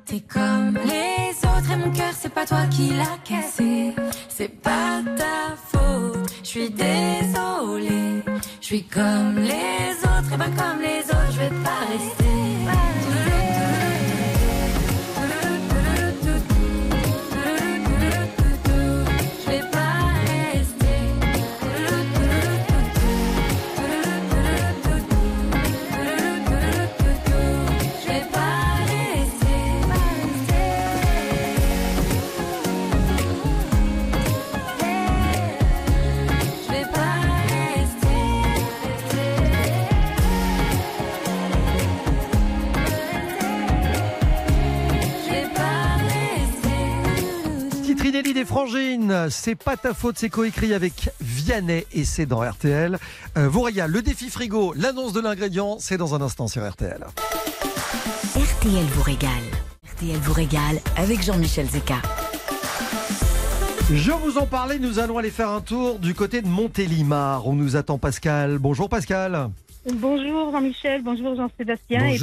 [0.06, 3.92] T'es comme les autres et mon cœur, c'est pas toi qui l'a cassé.
[4.28, 8.22] C'est pas ta faute, je suis désolée.
[8.60, 12.15] Je suis comme les autres et pas comme les autres, je vais pas rester.
[48.36, 52.98] Des Frangines, c'est pas ta faute, c'est coécrit avec Vianney et c'est dans RTL.
[53.38, 57.02] Euh, vous régale, le défi frigo, l'annonce de l'ingrédient, c'est dans un instant sur RTL.
[58.34, 59.30] RTL vous régale.
[59.94, 61.94] RTL vous régale avec Jean-Michel Zeka.
[63.90, 67.46] Je vous en parlais, nous allons aller faire un tour du côté de Montélimar.
[67.46, 68.58] On nous attend Pascal.
[68.58, 69.48] Bonjour Pascal.
[69.94, 72.04] Bonjour Jean-Michel, bonjour Jean-Sébastien.
[72.08, 72.18] Et-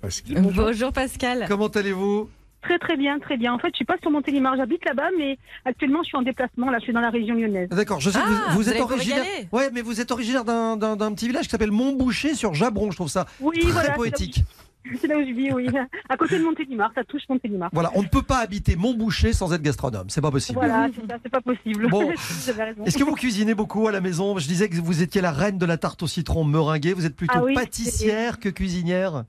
[0.00, 0.40] Pascal.
[0.40, 1.44] Bonjour Pascal.
[1.48, 2.30] Comment allez-vous?
[2.62, 3.54] Très très bien, très bien.
[3.54, 6.70] En fait, je suis pas sur Montélimar, j'habite là-bas, mais actuellement je suis en déplacement.
[6.70, 7.68] Là, je suis dans la région lyonnaise.
[7.70, 9.22] D'accord, je sais que Ah, vous, vous vous êtes allez vous originaire.
[9.24, 9.48] régaler.
[9.52, 12.90] Ouais, mais vous êtes originaire d'un, d'un- d'un petit village qui s'appelle Montboucher sur Jabron.
[12.90, 14.44] Je trouve ça Oui, très voilà, c'est là où poétique.
[14.98, 15.66] C'est là où je vis, oui.
[16.08, 17.68] À côté de Montélimar, ça touche Montélimar.
[17.70, 20.06] Voilà, on ne peut pas habiter Montboucher sans être gastronome.
[20.08, 20.58] C'est pas possible.
[20.58, 21.86] Voilà, c'est ça, c'est pas possible.
[21.90, 22.10] Bon.
[22.16, 22.84] Vous avez raison.
[22.86, 24.38] Est-ce que vous cuisinez beaucoup à la maison?
[24.38, 26.94] Je disais que vous étiez la reine de la tarte au citron meringuée.
[26.94, 29.24] Vous êtes plutôt Ah oui, pâtissière que cuisinière?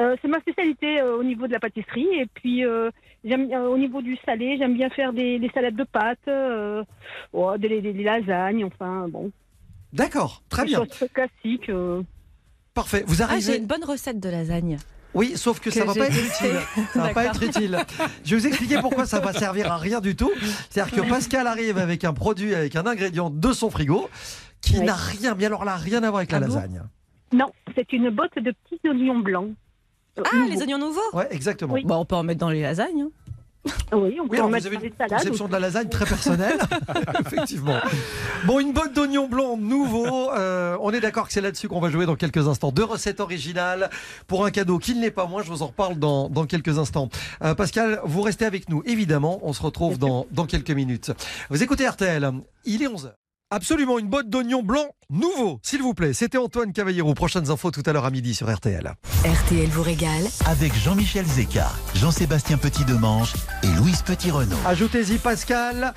[0.00, 2.08] Euh, c'est ma spécialité euh, au niveau de la pâtisserie.
[2.14, 2.90] Et puis, euh,
[3.24, 6.82] j'aime euh, au niveau du salé, j'aime bien faire des, des salades de pâtes, euh,
[7.32, 9.30] oh, des, des- des lasagnes, enfin, bon.
[9.92, 10.78] D'accord, très Des bien.
[10.84, 11.68] choses classiques.
[11.68, 12.02] euh.
[12.74, 13.04] Parfait.
[13.06, 13.58] Vous Ah, j'ai arrivez.
[13.58, 14.78] une bonne recette de lasagne.
[15.14, 16.58] Oui, sauf que, Que ça va pas être utile.
[16.92, 17.78] Ça va pas être utile.
[18.24, 20.32] Je vais vous expliquer pourquoi ça va servir à rien du tout.
[20.70, 24.10] C'est-à-dire que Pascal arrive avec un produit, avec un ingrédient de son frigo
[24.60, 24.84] qui Oui.
[24.86, 26.82] n'a rien, mais alors là, rien à voir avec la Ah bon lasagne.
[27.32, 29.52] Non, c'est une botte de petits oignons blancs.
[30.18, 31.74] Ah, les oignons nouveaux Ouais, exactement.
[31.74, 31.84] Oui.
[31.84, 33.02] Bon, on peut en mettre dans les lasagnes.
[33.02, 33.10] hein.
[33.94, 35.18] Oui, on peut Oui, en mettre vous avez dans une salades.
[35.20, 36.58] conception de la lasagne très personnelle.
[37.20, 37.78] Effectivement.
[38.44, 40.30] Bon, une botte d'oignons blancs nouveau.
[40.32, 42.72] Euh, on est d'accord que c'est là-dessus qu'on va jouer dans quelques instants.
[42.72, 43.88] Deux recettes originales
[44.26, 45.42] pour un cadeau qui ne l'est pas moins.
[45.42, 47.08] Je vous en reparle dans, dans quelques instants.
[47.42, 48.82] Euh, Pascal, vous restez avec nous.
[48.84, 51.12] Évidemment, on se retrouve dans, dans quelques minutes.
[51.48, 52.30] Vous écoutez RTL.
[52.66, 53.12] Il est 11h.
[53.54, 56.12] Absolument, une botte d'oignons blancs nouveau, s'il vous plaît.
[56.12, 57.14] C'était Antoine Cavallero.
[57.14, 58.92] Prochaines infos tout à l'heure à midi sur RTL.
[59.24, 60.24] RTL vous régale.
[60.46, 63.32] Avec Jean-Michel Zeka, Jean-Sébastien Petit-Demange
[63.62, 64.56] et Louise Petit-Renault.
[64.66, 65.94] Ajoutez-y Pascal,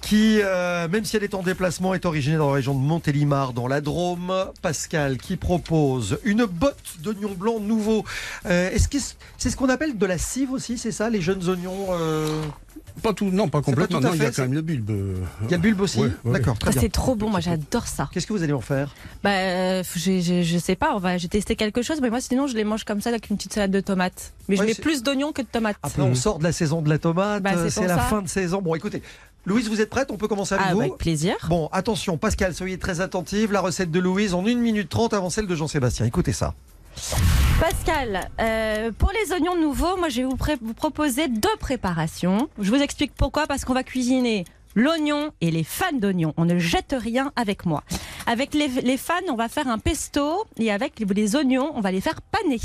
[0.00, 3.52] qui, euh, même si elle est en déplacement, est originaire dans la région de Montélimar,
[3.52, 4.32] dans la Drôme.
[4.62, 8.06] Pascal, qui propose une botte d'oignons blancs nouveaux.
[8.46, 8.96] Euh, Est-ce que
[9.36, 12.42] c'est ce qu'on appelle de la cive aussi, c'est ça, les jeunes oignons euh,
[13.02, 14.00] Pas tout, non, pas pas complètement.
[14.00, 14.90] tout à Non, il y a quand même le bulbe.
[15.42, 16.80] Il y a le bulbe aussi Ouais, ouais, D'accord, Ah, bien.
[16.80, 18.08] c'est trop bon, moi j'adore ça.
[18.12, 18.94] Qu'est-ce que vous allez en faire?
[19.22, 22.46] Bah, euh, j'ai- je sais pas, on va, j'ai testé quelque chose, mais moi sinon
[22.46, 24.32] je les mange comme ça avec une petite salade de tomates.
[24.48, 25.76] Mais Ouais, je mets plus d'oignons que de tomates.
[25.82, 28.02] Après, on sort de la saison de la tomate, Bah, c'est euh, la ça.
[28.02, 28.62] fin de saison.
[28.62, 29.02] Bon, écoutez,
[29.44, 30.10] Louise, vous êtes prête?
[30.10, 31.34] On peut commencer avec Ah, vous avec plaisir.
[31.48, 33.52] Bon, attention, Pascal, soyez très attentive.
[33.52, 36.06] La recette de Louise en 1 minute 30 avant celle de Jean-Sébastien.
[36.06, 36.54] Écoutez ça.
[37.60, 42.48] Pascal, euh, pour les oignons nouveaux, moi je vais vous, proposer deux préparations.
[42.58, 44.44] Je vous explique pourquoi, parce qu'on va cuisiner
[44.74, 46.34] l'oignon et les fans d'oignons.
[46.36, 47.84] On ne jette rien avec moi.
[48.26, 51.80] Avec les, les fans, on va faire un pesto et avec les, les oignons, on
[51.80, 52.58] va les faire paner.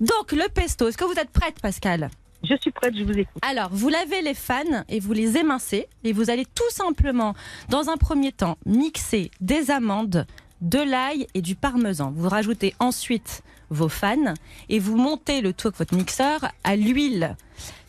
[0.00, 2.08] Donc le pesto, est-ce que vous êtes prête Pascal?
[2.48, 3.42] Je suis prête, je vous écoute.
[3.42, 7.34] Alors, vous lavez les fans et vous les émincez et vous allez tout simplement,
[7.68, 10.24] dans un premier temps, mixer des amandes,
[10.60, 12.12] de l'ail et du parmesan.
[12.14, 14.34] Vous rajoutez ensuite vos fans
[14.68, 17.36] et vous montez le tout avec votre mixeur à l'huile.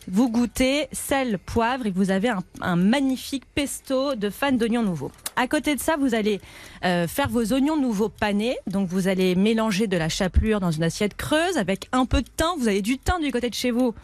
[0.08, 5.12] Vous goûtez sel, poivre et vous avez un, un magnifique pesto de fans d'oignons nouveaux.
[5.36, 6.40] À côté de ça, vous allez
[6.84, 8.56] euh, faire vos oignons nouveaux panés.
[8.66, 12.28] Donc vous allez mélanger de la chapelure dans une assiette creuse avec un peu de
[12.36, 12.58] thym.
[12.58, 13.94] Vous avez du thym du côté de chez vous.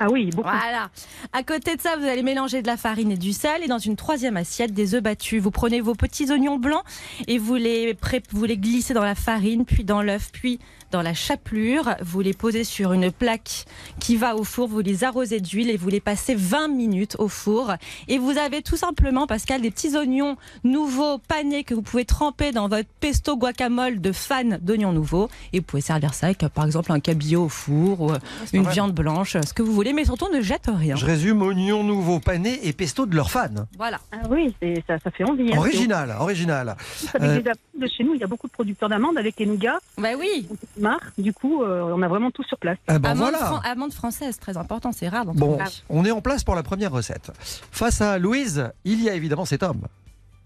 [0.00, 0.48] Ah oui, beaucoup.
[0.48, 0.90] Voilà.
[1.32, 3.78] À côté de ça, vous allez mélanger de la farine et du sel et dans
[3.78, 5.42] une troisième assiette des œufs battus.
[5.42, 6.84] Vous prenez vos petits oignons blancs
[7.26, 7.96] et vous les,
[8.30, 11.94] vous les glissez dans la farine, puis dans l'œuf, puis dans la chapelure.
[12.02, 13.64] Vous les posez sur une plaque
[14.00, 14.68] qui va au four.
[14.68, 17.72] Vous les arrosez d'huile et vous les passez 20 minutes au four.
[18.08, 22.52] Et vous avez tout simplement, Pascal, des petits oignons nouveaux panés que vous pouvez tremper
[22.52, 25.28] dans votre pesto guacamole de fan d'oignons nouveaux.
[25.52, 28.18] Et vous pouvez servir ça avec, par exemple, un cabillaud au four ou euh,
[28.52, 28.72] une vrai.
[28.72, 30.96] viande blanche, ce que vous voulez, mais surtout ne jette rien.
[30.96, 33.48] Je résume oignons nouveaux panés et pesto de leurs fans.
[33.76, 34.00] Voilà.
[34.12, 34.54] Ah oui,
[34.86, 35.52] ça, ça fait envie.
[35.52, 35.58] hein.
[35.58, 36.76] Original, original.
[37.14, 39.46] Avec Euh, des de chez nous, il y a beaucoup de producteurs d'amandes avec les
[39.46, 39.78] nougats.
[39.98, 40.48] Bah oui.
[40.80, 42.78] Marc, du coup, euh, on a vraiment tout sur place.
[42.86, 43.38] ben amande, voilà.
[43.38, 45.58] fran- amande française, très important, c'est rare dans Bon,
[45.88, 47.30] on est en place pour la première recette.
[47.72, 49.82] Face à Louise, il y a évidemment cet homme.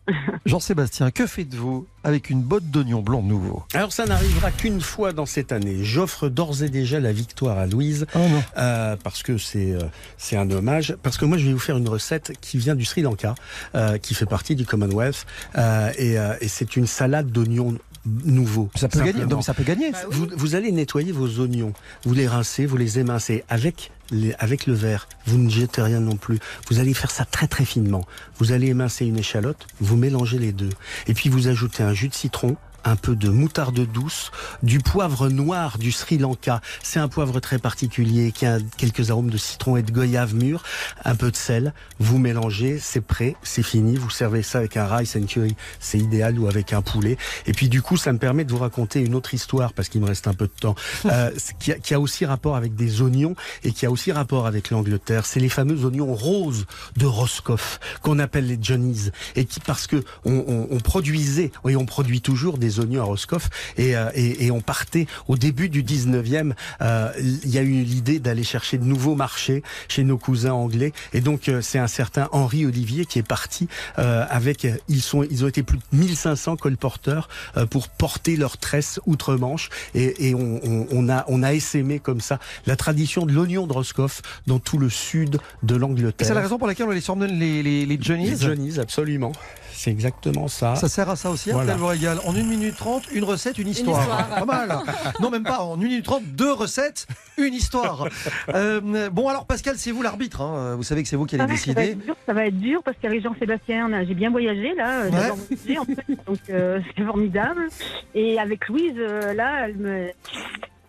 [0.47, 5.27] Jean-Sébastien, que faites-vous avec une botte d'oignons blancs nouveaux Alors ça n'arrivera qu'une fois dans
[5.27, 5.85] cette année.
[5.85, 8.43] J'offre d'ores et déjà la victoire à Louise Oh non.
[8.59, 9.79] euh, parce que c'est euh,
[10.17, 10.97] c'est un hommage.
[11.05, 13.37] Parce que moi je vais vous faire une recette qui vient du Sri Lanka,
[13.77, 15.25] euh, qui fait partie du Commonwealth,
[15.57, 18.71] euh, et, euh, et c'est une salade d'oignons nouveaux.
[18.75, 19.25] Ça peut gagner.
[19.27, 19.93] Non, mais ça peut gagner.
[20.11, 21.73] Vous, vous allez nettoyer vos oignons,
[22.05, 25.09] vous les rincez, vous les émincez avec, les, avec le verre.
[25.27, 26.39] Vous ne jetez rien non plus.
[26.69, 28.05] Vous allez faire ça très très finement.
[28.39, 30.71] Vous allez émincer une échalote, vous mélangez les deux.
[31.07, 34.31] Et puis vous ajoutez un jus de citron, un peu de moutarde douce,
[34.63, 36.61] du poivre noir du Sri Lanka.
[36.83, 40.63] C'est un poivre très particulier qui a quelques arômes de citron et de goyave mûr,
[41.05, 41.73] un peu de sel.
[41.99, 43.97] Vous mélangez, c'est prêt, c'est fini.
[43.97, 47.17] Vous servez ça avec un rice and curry, c'est idéal, ou avec un poulet.
[47.47, 50.01] Et puis du coup, ça me permet de vous raconter une autre histoire parce qu'il
[50.01, 50.75] me reste un peu de temps,
[51.07, 54.47] euh, qui, a, qui a aussi rapport avec des oignons et qui a aussi rapport
[54.47, 55.27] avec l'Angleterre.
[55.27, 56.67] C'est les fameux oignons roses
[56.97, 61.77] de Roscoff qu'on appelle les Johnnies et qui parce que on, on- on produisait et
[61.77, 65.69] on produit toujours des oignons à Roscoff et, euh, et, et on partait au début
[65.69, 66.53] du 19e.
[66.81, 67.11] euh,
[67.45, 71.21] Il y a eu l'idée d'aller chercher de nouveaux marchés chez nos cousins anglais et
[71.21, 75.49] donc euh, c'est un certain Henri Olivier qui est parti avec ils sont ils ont
[75.49, 77.29] été plus de 1500 colporteurs
[77.71, 82.21] pour porter leurs tresses outre-Manche et, et on, on, on a on a essaimé comme
[82.21, 86.27] ça la tradition de l'oignon de Roscoff dans tout le sud de Et l'Angleterre.
[86.27, 88.31] c'est la raison pour laquelle on les surnomme les, les, les Johnnies?
[88.31, 89.33] Les Johnnies, absolument.
[89.75, 90.77] C'est exactement ça.
[90.77, 91.75] Ça sert à ça aussi, Voilà.
[91.75, 92.19] Vous régale.
[92.27, 94.01] En 1 minute 30, une recette, une histoire.
[94.01, 94.29] histoire.
[94.29, 94.79] Pas mal.
[95.21, 95.61] Non, même pas.
[95.61, 97.07] En 1 minute 30, deux recettes,
[97.39, 98.07] une histoire.
[98.55, 100.41] Euh, bon, alors Pascal, c'est vous l'arbitre.
[100.43, 100.77] hein.
[100.77, 101.93] Vous savez que c'est vous qui allez Ah, ça, va décider.
[101.93, 105.31] être dur, ça va être dur parce qu'avec Jean-Sébastien, j'ai bien voyagé là, euh, Ouais.
[105.31, 107.69] voyager, en fait, donc euh, c'est formidable.
[108.15, 110.09] Et avec Louise, euh, là, elle me,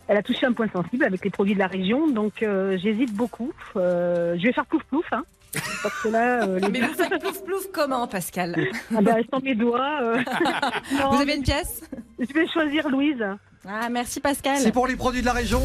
[0.08, 3.14] elle a touché un point sensible avec les produits de la région, donc euh, j'hésite
[3.14, 3.52] beaucoup.
[3.78, 5.24] Euh, je vais faire plouf plouf, hein,
[5.82, 8.56] parce que là, euh, les Mais vous faites plouf plouf comment, Pascal
[8.96, 10.00] ah bah, sans mes doigts.
[10.02, 10.18] euh,
[11.00, 11.82] non, Vous avez une pièce?
[12.20, 13.24] Je vais choisir Louise.
[13.68, 14.58] Ah, merci Pascal.
[14.60, 15.62] C'est pour les produits de la région?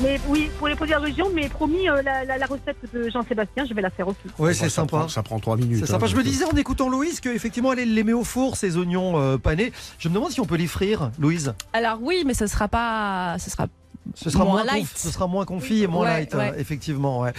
[0.00, 2.76] Mais oui, pour les produits de la région, mais promis, euh, la, la- la recette
[2.94, 4.18] de Jean-Sébastien, je vais la faire aussi.
[4.38, 4.86] Bon, c'est sympa.
[4.98, 5.78] prend- ça prend trois minutes.
[5.78, 6.06] C'est hein, sympa.
[6.06, 9.38] Je me disais en écoutant Louise qu'effectivement elle les met au four ces oignons euh,
[9.38, 9.72] panés.
[9.98, 11.52] Je me demande si on peut les frire, Louise.
[11.72, 13.66] Alors oui, mais ce sera pas, ce sera
[14.14, 14.84] Ce sera moins, Moins light.
[14.86, 16.52] conf- ce sera moins confit et moins Ouais, light, ouais.
[16.54, 17.20] euh, effectivement.
[17.20, 17.32] ouais.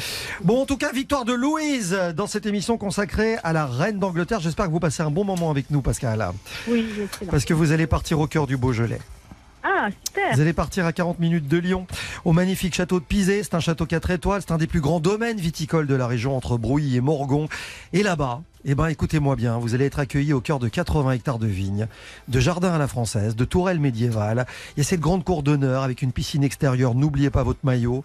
[0.43, 4.39] Bon, en tout cas, victoire de Louise dans cette émission consacrée à la reine d'Angleterre.
[4.39, 6.26] J'espère que vous passez un bon moment avec nous, Pascal,
[6.67, 7.32] Oui, excellent.
[7.32, 8.99] parce que vous allez partir au cœur du Beaujolais.
[9.64, 9.89] Ah.
[10.34, 11.88] Vous allez partir à 40 minutes de Lyon,
[12.26, 13.43] au magnifique château de Pizé.
[13.43, 16.36] C'est un château 4 étoiles, c'est un des plus grands domaines viticoles de la région
[16.36, 17.47] entre Brouilly et Morgon.
[17.93, 21.39] Et là-bas, eh ben, écoutez-moi bien, vous allez être accueillis au cœur de 80 hectares
[21.39, 21.88] de vignes,
[22.28, 24.45] de jardins à la française, de tourelles médiévales.
[24.76, 26.93] Il y a cette grande cour d'honneur avec une piscine extérieure.
[26.95, 28.03] N'oubliez pas votre maillot.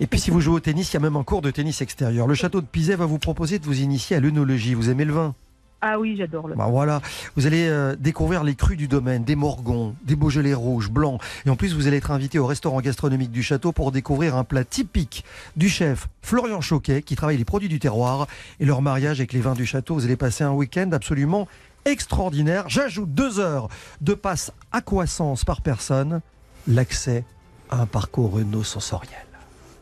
[0.00, 1.80] Et puis, si vous jouez au tennis, il y a même un cours de tennis
[1.80, 2.26] extérieur.
[2.26, 4.74] Le château de Pizé va vous proposer de vous initier à l'œnologie.
[4.74, 5.34] Vous aimez le vin?
[5.86, 6.54] Ah oui, j'adore le.
[6.54, 7.02] bah voilà,
[7.36, 11.20] vous allez euh, découvrir les crus du domaine, des morgons, des beaujolais rouges, blancs.
[11.44, 14.44] Et en plus, vous allez être invité au restaurant gastronomique du château pour découvrir un
[14.44, 15.26] plat typique
[15.56, 18.28] du chef Florian Choquet qui travaille les produits du terroir
[18.60, 19.92] et leur mariage avec les vins du château.
[19.92, 21.46] Vous allez passer un week-end absolument
[21.84, 22.64] extraordinaire.
[22.70, 23.68] J'ajoute deux heures
[24.00, 26.22] de passe aquasens par personne,
[26.66, 27.24] l'accès
[27.68, 29.26] à un parcours Renault sensoriel.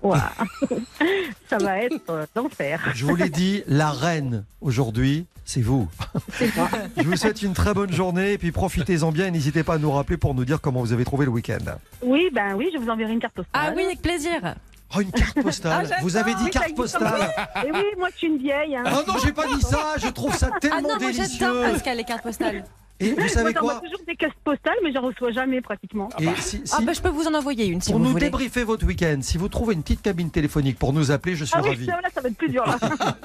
[0.03, 0.33] Ouah.
[1.49, 2.91] Ça va être euh, l'enfer.
[2.93, 5.89] Je vous l'ai dit, la reine aujourd'hui, c'est vous.
[6.97, 9.79] Je vous souhaite une très bonne journée et puis profitez-en bien et n'hésitez pas à
[9.79, 11.59] nous rappeler pour nous dire comment vous avez trouvé le week-end.
[12.03, 13.63] Oui, ben oui, je vous enverrai une carte postale.
[13.69, 14.55] Ah oui, avec plaisir.
[14.95, 15.89] Oh, une carte postale.
[15.91, 17.31] Ah, vous avez dit Oui, carte postale.
[17.67, 18.77] Et oui, moi je suis une vieille.
[18.77, 18.83] Hein.
[18.87, 19.95] Ah non, j'ai pas dit ça.
[19.99, 21.39] Je trouve ça Ah tellement non, moi délicieux.
[21.41, 22.65] j'adore Pascal les cartes postales.
[23.03, 26.09] Et vous savez quoi toujours des cartes postales, mais j'en reçois jamais pratiquement.
[26.21, 28.11] Et si- si- Ah bah je peux vous en envoyer une si Pour vous nous
[28.13, 28.27] voulez.
[28.27, 31.55] débriefer votre week-end, si vous trouvez une petite cabine téléphonique pour nous appeler, je suis
[31.57, 31.87] Ah oui, ravi.
[31.87, 32.77] ça, là, ça va être plus dur là.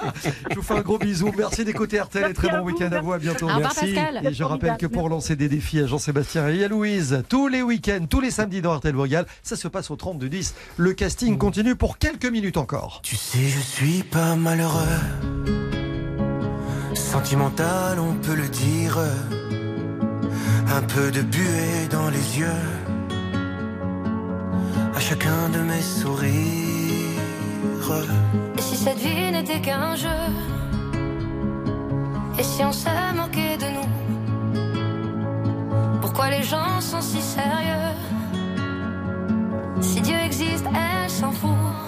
[0.50, 1.30] Je vous fais un gros bisou.
[1.36, 3.12] Merci d'écouter RTL et Merci très bon week-end à vous.
[3.12, 3.46] À bientôt.
[3.46, 4.20] Au revoir, Pascal.
[4.26, 7.62] Et je rappelle que pour lancer des défis à Jean-Sébastien et à Louise, tous les
[7.62, 10.54] week-ends, tous les samedis dans RTL Royal, ça se passe au 32 10.
[10.76, 13.00] Le casting continue pour quelques minutes encore.
[13.02, 14.82] Tu sais, je suis pas malheureux.
[16.94, 18.98] Sentimental, on peut le dire.
[20.70, 22.64] Un peu de buée dans les yeux.
[24.94, 26.68] À chacun de mes sourires.
[28.56, 30.20] Et si cette vie n'était qu'un jeu?
[32.38, 33.88] Et si on se moquait de nous?
[36.02, 37.94] Pourquoi les gens sont si sérieux?
[39.80, 41.87] Si Dieu existe, elle s'en fout.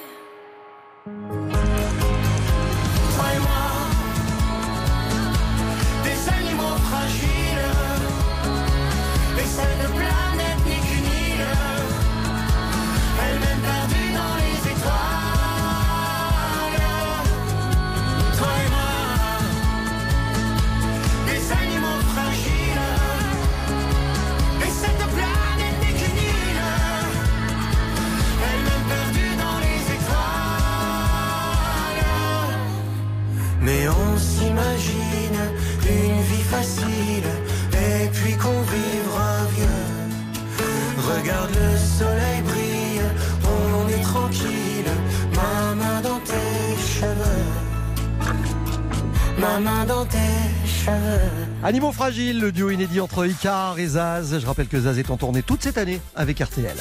[52.13, 54.37] Le duo inédit entre Icar et Zaz.
[54.37, 56.75] Je rappelle que Zaz est en tournée toute cette année avec RTL.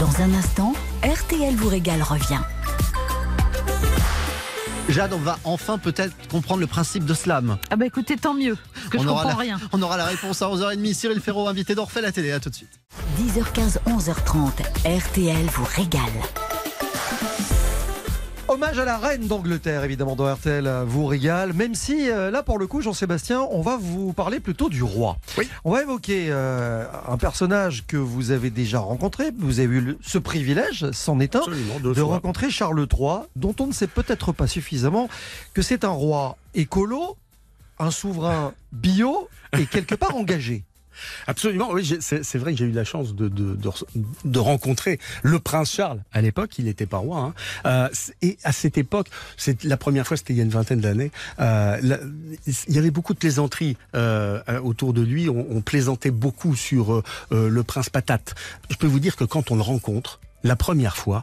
[0.00, 0.72] Dans un instant,
[1.04, 2.40] RTL vous régale revient.
[4.88, 7.58] Jade, on va enfin peut-être comprendre le principe de slam.
[7.70, 9.60] Ah bah écoutez, tant mieux, parce que je aura comprends la, rien.
[9.72, 10.94] on aura la réponse à 11h30.
[10.94, 12.32] Cyril Ferraud, invité d'Orphée la télé.
[12.32, 12.80] À tout de suite.
[13.20, 14.50] 10h15, 11h30,
[14.84, 16.02] RTL vous régale.
[18.56, 21.52] Hommage à la reine d'Angleterre, évidemment, dans RTL euh, vous régale.
[21.52, 25.18] Même si, euh, là, pour le coup, Jean-Sébastien, on va vous parler plutôt du roi.
[25.66, 29.30] On va évoquer euh, un personnage que vous avez déjà rencontré.
[29.36, 32.04] Vous avez eu le- ce privilège, c'en est un, Absolument, de fois.
[32.14, 35.10] rencontrer Charles III, dont on ne sait peut-être pas suffisamment
[35.52, 37.18] que c'est un roi écolo,
[37.78, 39.28] un souverain bio
[39.58, 40.64] et quelque part engagé.
[41.26, 46.02] Absolument, oui, c'est vrai que j'ai eu la chance de, rencontrer le prince Charles.
[46.12, 47.18] À l'époque, il n'était pas roi.
[47.18, 47.34] hein.
[47.66, 47.88] Euh,
[48.22, 51.10] et à cette époque, c'est la première fois, c'était il y a une vingtaine d'années.
[51.40, 51.78] euh,
[52.46, 55.28] il y avait beaucoup de plaisanteries euh, autour de lui.
[55.28, 58.34] On, on plaisantait beaucoup sur le prince patate.
[58.70, 61.22] Je peux vous dire que quand on le rencontre, la première fois,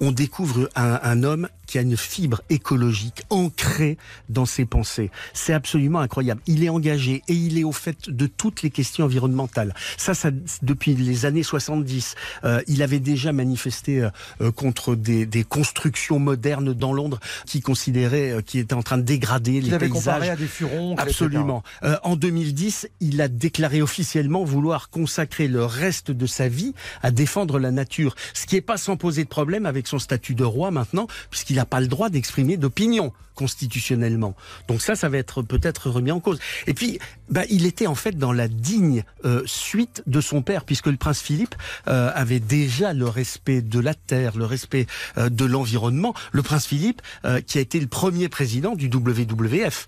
[0.00, 3.96] on découvre un, un homme qui a une fibre écologique ancrée
[4.28, 5.10] dans ses pensées.
[5.34, 6.40] C'est absolument incroyable.
[6.46, 9.72] Il est engagé et il est au fait de toutes les questions environnementales.
[9.96, 10.30] Ça, ça
[10.62, 16.18] depuis les années 70, euh, il avait déjà manifesté euh, euh, contre des, des constructions
[16.18, 19.86] modernes dans Londres qui considéraient, euh, qui étaient en train de dégrader Il les avait
[19.88, 20.04] paysages.
[20.04, 20.96] comparé à des furons.
[20.96, 21.62] Absolument.
[21.84, 27.12] Euh, en 2010, il a déclaré officiellement vouloir consacrer le reste de sa vie à
[27.12, 30.44] défendre la nature, ce qui n'est pas sans poser de problème avec son statut de
[30.44, 34.34] roi maintenant, puisqu'il n'a pas le droit d'exprimer d'opinion constitutionnellement.
[34.68, 36.38] Donc ça, ça va être peut-être remis en cause.
[36.66, 36.98] Et puis,
[37.30, 40.96] bah, il était en fait dans la digne euh, suite de son père, puisque le
[40.96, 41.54] prince Philippe
[41.88, 44.86] euh, avait déjà le respect de la terre, le respect
[45.18, 46.14] euh, de l'environnement.
[46.32, 49.86] Le prince Philippe, euh, qui a été le premier président du WWF,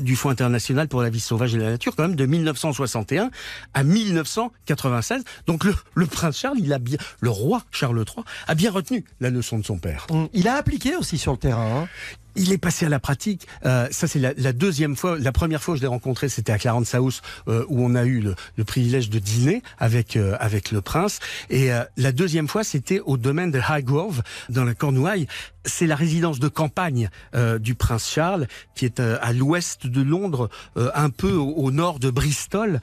[0.00, 3.30] du Fonds international pour la vie sauvage et la nature, quand même de 1961
[3.72, 5.22] à 1996.
[5.46, 9.04] Donc le, le prince Charles, il a bien, le roi Charles III, a bien retenu
[9.20, 10.06] la leçon de son père.
[10.32, 11.82] Il a appliqué aussi sur le terrain.
[11.82, 11.88] hein.
[12.36, 13.46] Il est passé à la pratique.
[13.64, 15.18] Euh, ça, c'est la, la deuxième fois.
[15.18, 18.20] La première fois je l'ai rencontré, c'était à Clarence House, euh, où on a eu
[18.20, 21.20] le, privilège de dîner avec euh, avec le prince.
[21.50, 25.26] Et la deuxième fois, c'était au domaine de Highgrove, dans la Cornouailles.
[25.66, 30.02] C'est la résidence de campagne euh, du prince Charles, qui est euh, à l'ouest de
[30.02, 32.80] Londres, euh, un peu au, au nord de Bristol.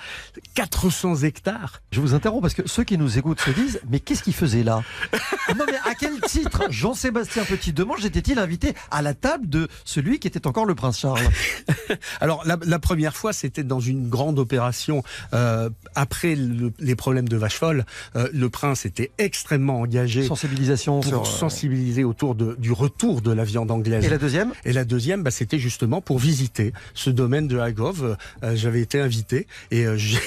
[0.55, 1.82] 400 hectares.
[1.91, 4.63] Je vous interromps parce que ceux qui nous écoutent se disent Mais qu'est-ce qu'il faisait
[4.63, 4.82] là?
[5.47, 6.63] Ah Non, mais à quel titre?
[6.69, 11.19] Jean-Sébastien Petit-Demange était-il invité à la table de celui qui était encore le prince Charles?
[12.21, 15.03] Alors la, la première fois, c'était dans une grande opération
[15.95, 17.86] après le- les problèmes de vache folle.
[18.15, 20.25] le prince était extrêmement engagé.
[20.25, 24.05] Sensibilisation pour sur, sensibiliser autour de, du retour de la viande anglaise.
[24.05, 28.17] Et la deuxième Et la deuxième, bah, c'était justement pour visiter ce domaine de Highgrove.
[28.43, 30.17] Euh, J'avais été invité et euh, je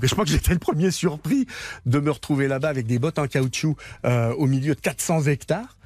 [0.00, 1.46] cache pas que j'étais le premier surpris
[1.86, 5.76] de me retrouver là-bas avec des bottes en caoutchouc euh, au milieu de 400 hectares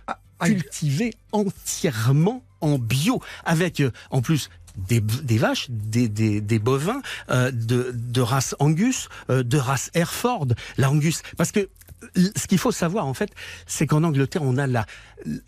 [0.40, 7.01] cultivés entièrement en bio, avec euh, en plus des, des vaches, des, des, des bovins
[7.30, 11.68] euh, de, de race Angus, euh, de race Hereford, la Angus, parce que
[12.14, 13.30] ce qu'il faut savoir en fait,
[13.66, 14.86] c'est qu'en Angleterre on a la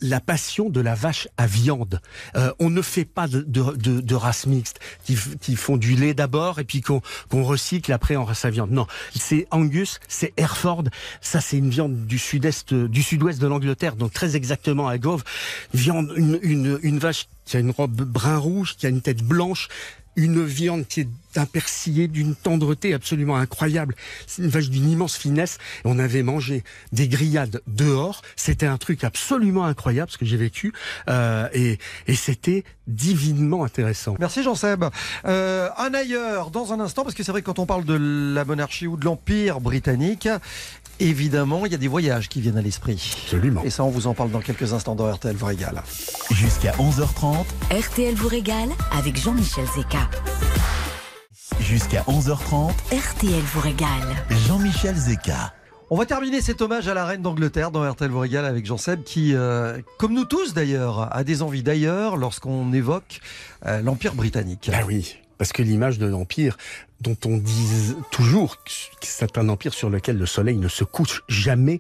[0.01, 2.01] la passion de la vache à viande.
[2.37, 5.97] Euh, on ne fait pas de, de, de, de race mixte qui, qui font du
[5.97, 8.71] lait d'abord et puis qu'on qu'on recycle après en race à viande.
[8.71, 10.85] Non, c'est Angus, c'est Hereford.
[11.21, 15.25] Ça c'est une viande du sud-est, du sud-ouest de l'Angleterre, donc très exactement à Gove.
[15.75, 19.23] Viande, une, une, une vache qui a une robe brun rouge, qui a une tête
[19.23, 19.69] blanche
[20.17, 23.95] une viande qui est d'un persillé, d'une tendreté absolument incroyable.
[24.27, 25.59] C'est une vache d'une immense finesse.
[25.85, 28.23] On avait mangé des grillades dehors.
[28.37, 30.73] C'était un truc absolument incroyable, ce que j'ai vécu.
[31.09, 34.17] Euh, et et c'était divinement intéressant.
[34.19, 34.85] Merci Jean-Seb.
[35.27, 37.99] Euh, un ailleurs dans un instant, parce que c'est vrai que quand on parle de
[38.35, 40.29] la monarchie ou de l'Empire britannique,
[41.01, 43.01] évidemment, il y a des voyages qui viennent à l'esprit.
[43.25, 43.63] Absolument.
[43.65, 45.83] Et ça, on vous en parle dans quelques instants dans RTL vous régale.
[46.33, 50.09] Jusqu'à 11h30, RTL vous régale avec Jean-Michel Zeka.
[51.61, 54.25] jusqu'à 11h30, RTL vous régale.
[54.47, 55.53] Jean-Michel Zeka.
[55.89, 59.05] On va terminer cet hommage à la reine d'Angleterre dans RTL vous régale avec Jean-Seb
[59.05, 63.21] qui, euh, comme nous tous d'ailleurs, a des envies d'ailleurs lorsqu'on évoque
[63.67, 64.69] euh, l'Empire britannique.
[64.75, 65.17] Ah oui.
[65.39, 66.57] Parce que l'image de l'Empire,
[67.01, 68.71] dont on dit toujours que
[69.03, 71.79] c'est un empire sur lequel le soleil ne se couche jamais.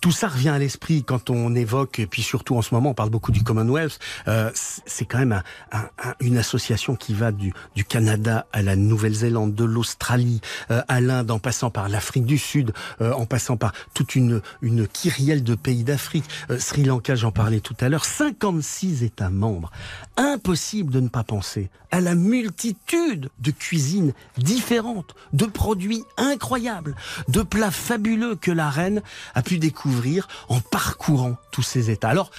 [0.00, 2.94] Tout ça revient à l'esprit quand on évoque, et puis surtout en ce moment, on
[2.94, 3.98] parle beaucoup du Commonwealth.
[4.28, 5.42] Euh, c'est quand même un,
[5.72, 10.82] un, un, une association qui va du, du Canada à la Nouvelle-Zélande, de l'Australie euh,
[10.88, 14.86] à l'Inde, en passant par l'Afrique du Sud, euh, en passant par toute une, une
[14.86, 16.24] kyrielle de pays d'Afrique.
[16.50, 18.04] Euh, Sri Lanka, j'en parlais tout à l'heure.
[18.04, 19.70] 56 États membres.
[20.18, 24.14] Impossible de ne pas penser à la multitude de cuisines
[24.44, 26.94] différentes, de produits incroyables,
[27.28, 29.02] de plats fabuleux que la reine
[29.34, 32.10] a pu découvrir en parcourant tous ces États.
[32.10, 32.30] Alors,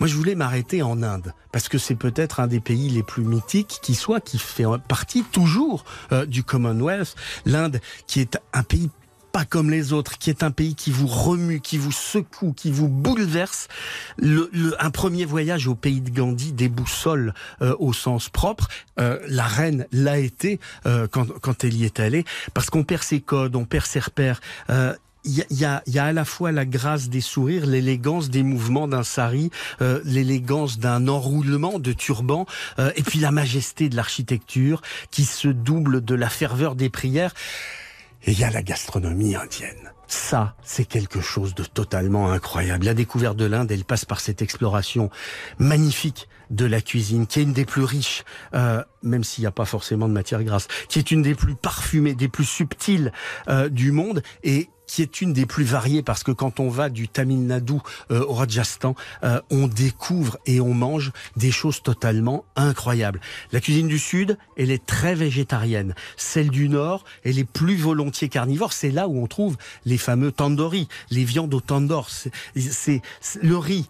[0.00, 3.22] moi, je voulais m'arrêter en Inde parce que c'est peut-être un des pays les plus
[3.22, 7.14] mythiques qui soit, qui fait partie toujours euh, du Commonwealth.
[7.44, 8.88] L'Inde, qui est un pays
[9.32, 12.70] pas comme les autres, qui est un pays qui vous remue, qui vous secoue, qui
[12.70, 13.68] vous bouleverse.
[14.18, 18.68] Le, le, un premier voyage au pays de Gandhi déboussole euh, au sens propre.
[18.98, 22.24] Euh, la reine l'a été euh, quand, quand elle y est allée,
[22.54, 24.40] parce qu'on perd ses codes, on perd ses repères.
[24.70, 28.30] Euh, il y, y, a, y a à la fois la grâce des sourires, l'élégance
[28.30, 29.50] des mouvements d'un sari,
[29.82, 32.46] euh, l'élégance d'un enroulement de turban,
[32.78, 37.34] euh, et puis la majesté de l'architecture qui se double de la ferveur des prières.
[38.24, 39.92] Et il y a la gastronomie indienne.
[40.06, 42.84] Ça, c'est quelque chose de totalement incroyable.
[42.84, 45.08] La découverte de l'Inde, elle passe par cette exploration
[45.58, 49.52] magnifique de la cuisine, qui est une des plus riches, euh, même s'il n'y a
[49.52, 53.12] pas forcément de matière grasse, qui est une des plus parfumées, des plus subtiles
[53.48, 56.88] euh, du monde, et qui est une des plus variées parce que quand on va
[56.88, 57.74] du Tamil Nadu
[58.10, 63.20] euh, au Rajasthan, euh, on découvre et on mange des choses totalement incroyables.
[63.52, 65.94] La cuisine du Sud, elle est très végétarienne.
[66.16, 68.72] Celle du Nord, elle est plus volontiers carnivore.
[68.72, 72.10] C'est là où on trouve les fameux tandoori, les viandes au tandoor.
[72.10, 73.00] C'est
[73.42, 73.86] le riz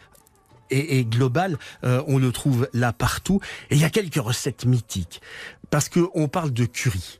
[0.70, 3.40] et, global, euh, on le trouve là partout.
[3.70, 5.22] Et il y a quelques recettes mythiques
[5.70, 7.20] parce que on parle de curry.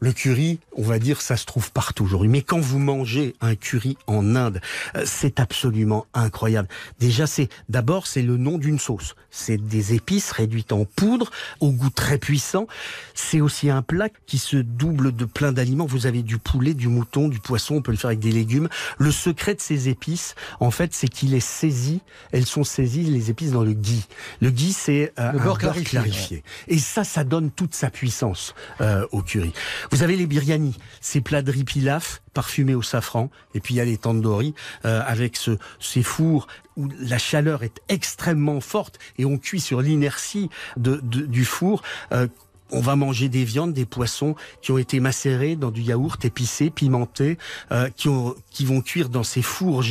[0.00, 2.28] Le curry, on va dire, ça se trouve partout aujourd'hui.
[2.28, 4.60] Mais quand vous mangez un curry en Inde,
[4.94, 6.68] euh, c'est absolument incroyable.
[7.00, 9.14] Déjà, c'est d'abord c'est le nom d'une sauce.
[9.30, 11.30] C'est des épices réduites en poudre,
[11.60, 12.66] au goût très puissant.
[13.14, 15.86] C'est aussi un plat qui se double de plein d'aliments.
[15.86, 17.76] Vous avez du poulet, du mouton, du poisson.
[17.76, 18.68] On peut le faire avec des légumes.
[18.98, 22.00] Le secret de ces épices, en fait, c'est qu'il est saisi.
[22.32, 24.04] Elles sont saisies les épices dans le ghee.
[24.40, 26.44] Le ghee, c'est euh, un beurre beurre clarifié, clarifié.
[26.68, 29.52] Et ça, ça donne toute sa puissance euh, au curry.
[29.90, 33.76] Vous avez les biryani, ces plats de riz pilaf parfumés au safran, et puis il
[33.78, 38.98] y a les tandoori euh, avec ce, ces fours où la chaleur est extrêmement forte
[39.18, 41.82] et on cuit sur l'inertie du four.
[42.12, 42.28] Euh,
[42.70, 46.70] on va manger des viandes, des poissons qui ont été macérés dans du yaourt épicé,
[46.70, 47.38] pimenté,
[47.70, 48.08] euh, qui,
[48.50, 49.84] qui vont cuire dans ces fours.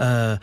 [0.00, 0.36] Euh,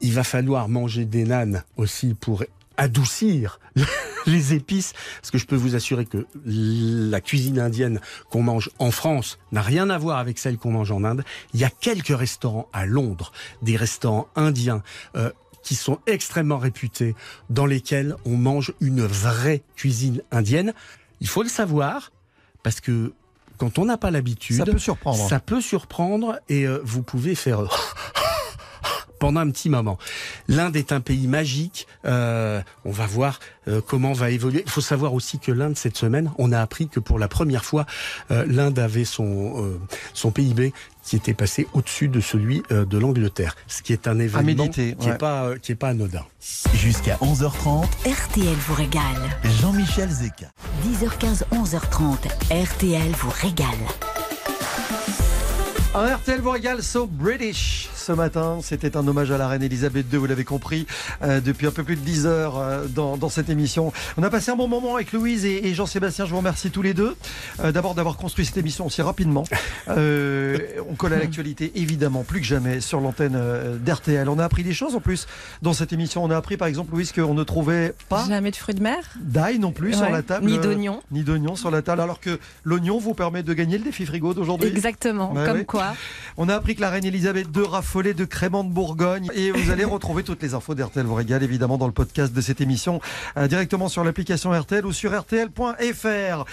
[0.00, 2.44] il va falloir manger des nanes aussi pour
[2.76, 3.60] adoucir
[4.26, 8.00] les épices, parce que je peux vous assurer que la cuisine indienne
[8.30, 11.24] qu'on mange en France n'a rien à voir avec celle qu'on mange en Inde.
[11.52, 14.82] Il y a quelques restaurants à Londres, des restaurants indiens.
[15.16, 15.30] Euh,
[15.62, 17.16] qui sont extrêmement réputés,
[17.48, 20.74] dans lesquels on mange une vraie cuisine indienne.
[21.22, 22.12] Il faut le savoir,
[22.62, 23.14] parce que
[23.56, 25.28] quand on n'a pas l'habitude, Ça peut surprendre.
[25.28, 27.60] Ça peut surprendre et euh, vous pouvez faire
[29.24, 29.96] pendant un petit moment.
[30.48, 31.86] L'Inde est un pays magique.
[32.04, 34.62] Euh, on va voir euh, comment va évoluer.
[34.66, 37.64] Il faut savoir aussi que l'Inde cette semaine, on a appris que pour la première
[37.64, 37.86] fois,
[38.30, 39.80] euh, l'Inde avait son euh,
[40.12, 44.18] son PIB qui était passé au-dessus de celui euh, de l'Angleterre, ce qui est un
[44.18, 45.14] événement méditer, qui ouais.
[45.14, 46.26] est pas euh, qui est pas anodin.
[46.74, 49.02] Jusqu'à 11h30, RTL vous régale.
[49.62, 50.48] Jean-Michel Zeka.
[50.86, 52.26] 10h15, 11h30.
[52.50, 54.23] RTL vous régale.
[55.96, 58.58] Un RTL vous régale So British ce matin.
[58.62, 60.86] C'était un hommage à la reine Elisabeth II, vous l'avez compris,
[61.22, 63.92] euh, depuis un peu plus de 10 heures euh, dans, dans, cette émission.
[64.18, 66.26] On a passé un bon moment avec Louise et, et Jean-Sébastien.
[66.26, 67.16] Je vous remercie tous les deux.
[67.60, 69.44] Euh, D'abord d'avoir construit cette émission aussi rapidement.
[69.88, 70.58] Euh,
[70.90, 74.28] on colle à l'actualité, évidemment, plus que jamais sur l'antenne euh, d'RTL.
[74.28, 75.26] On a appris des choses en plus
[75.62, 76.24] dans cette émission.
[76.24, 78.98] On a appris par exemple, Louise, qu'on ne trouvait pas Jamais de fruits de mer.
[79.20, 80.46] d'ail non plus sur la table.
[80.46, 81.00] Ni d'oignons.
[81.12, 84.34] Ni d'oignons sur la table, alors que l'oignon vous permet de gagner le défi frigo
[84.34, 84.68] d'aujourd'hui.
[84.68, 85.32] Exactement.
[85.32, 85.64] Ouais, Comme ouais.
[85.64, 85.83] quoi.
[86.36, 89.70] On a appris que la reine Elisabeth II raffolait de créments de Bourgogne et vous
[89.70, 93.00] allez retrouver toutes les infos d'RTL vous régale évidemment dans le podcast de cette émission
[93.36, 96.44] euh, directement sur l'application RTL ou sur rtl.fr.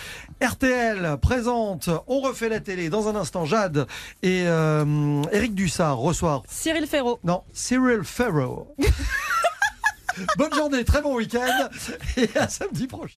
[0.44, 3.88] RTL présente On refait la télé dans un instant Jade
[4.22, 7.20] et euh, Eric Dussard reçoivent Cyril Ferraud.
[7.24, 8.76] non Cyril Ferro.
[10.38, 11.70] Bonne journée, très bon week-end
[12.18, 13.16] et à samedi prochain.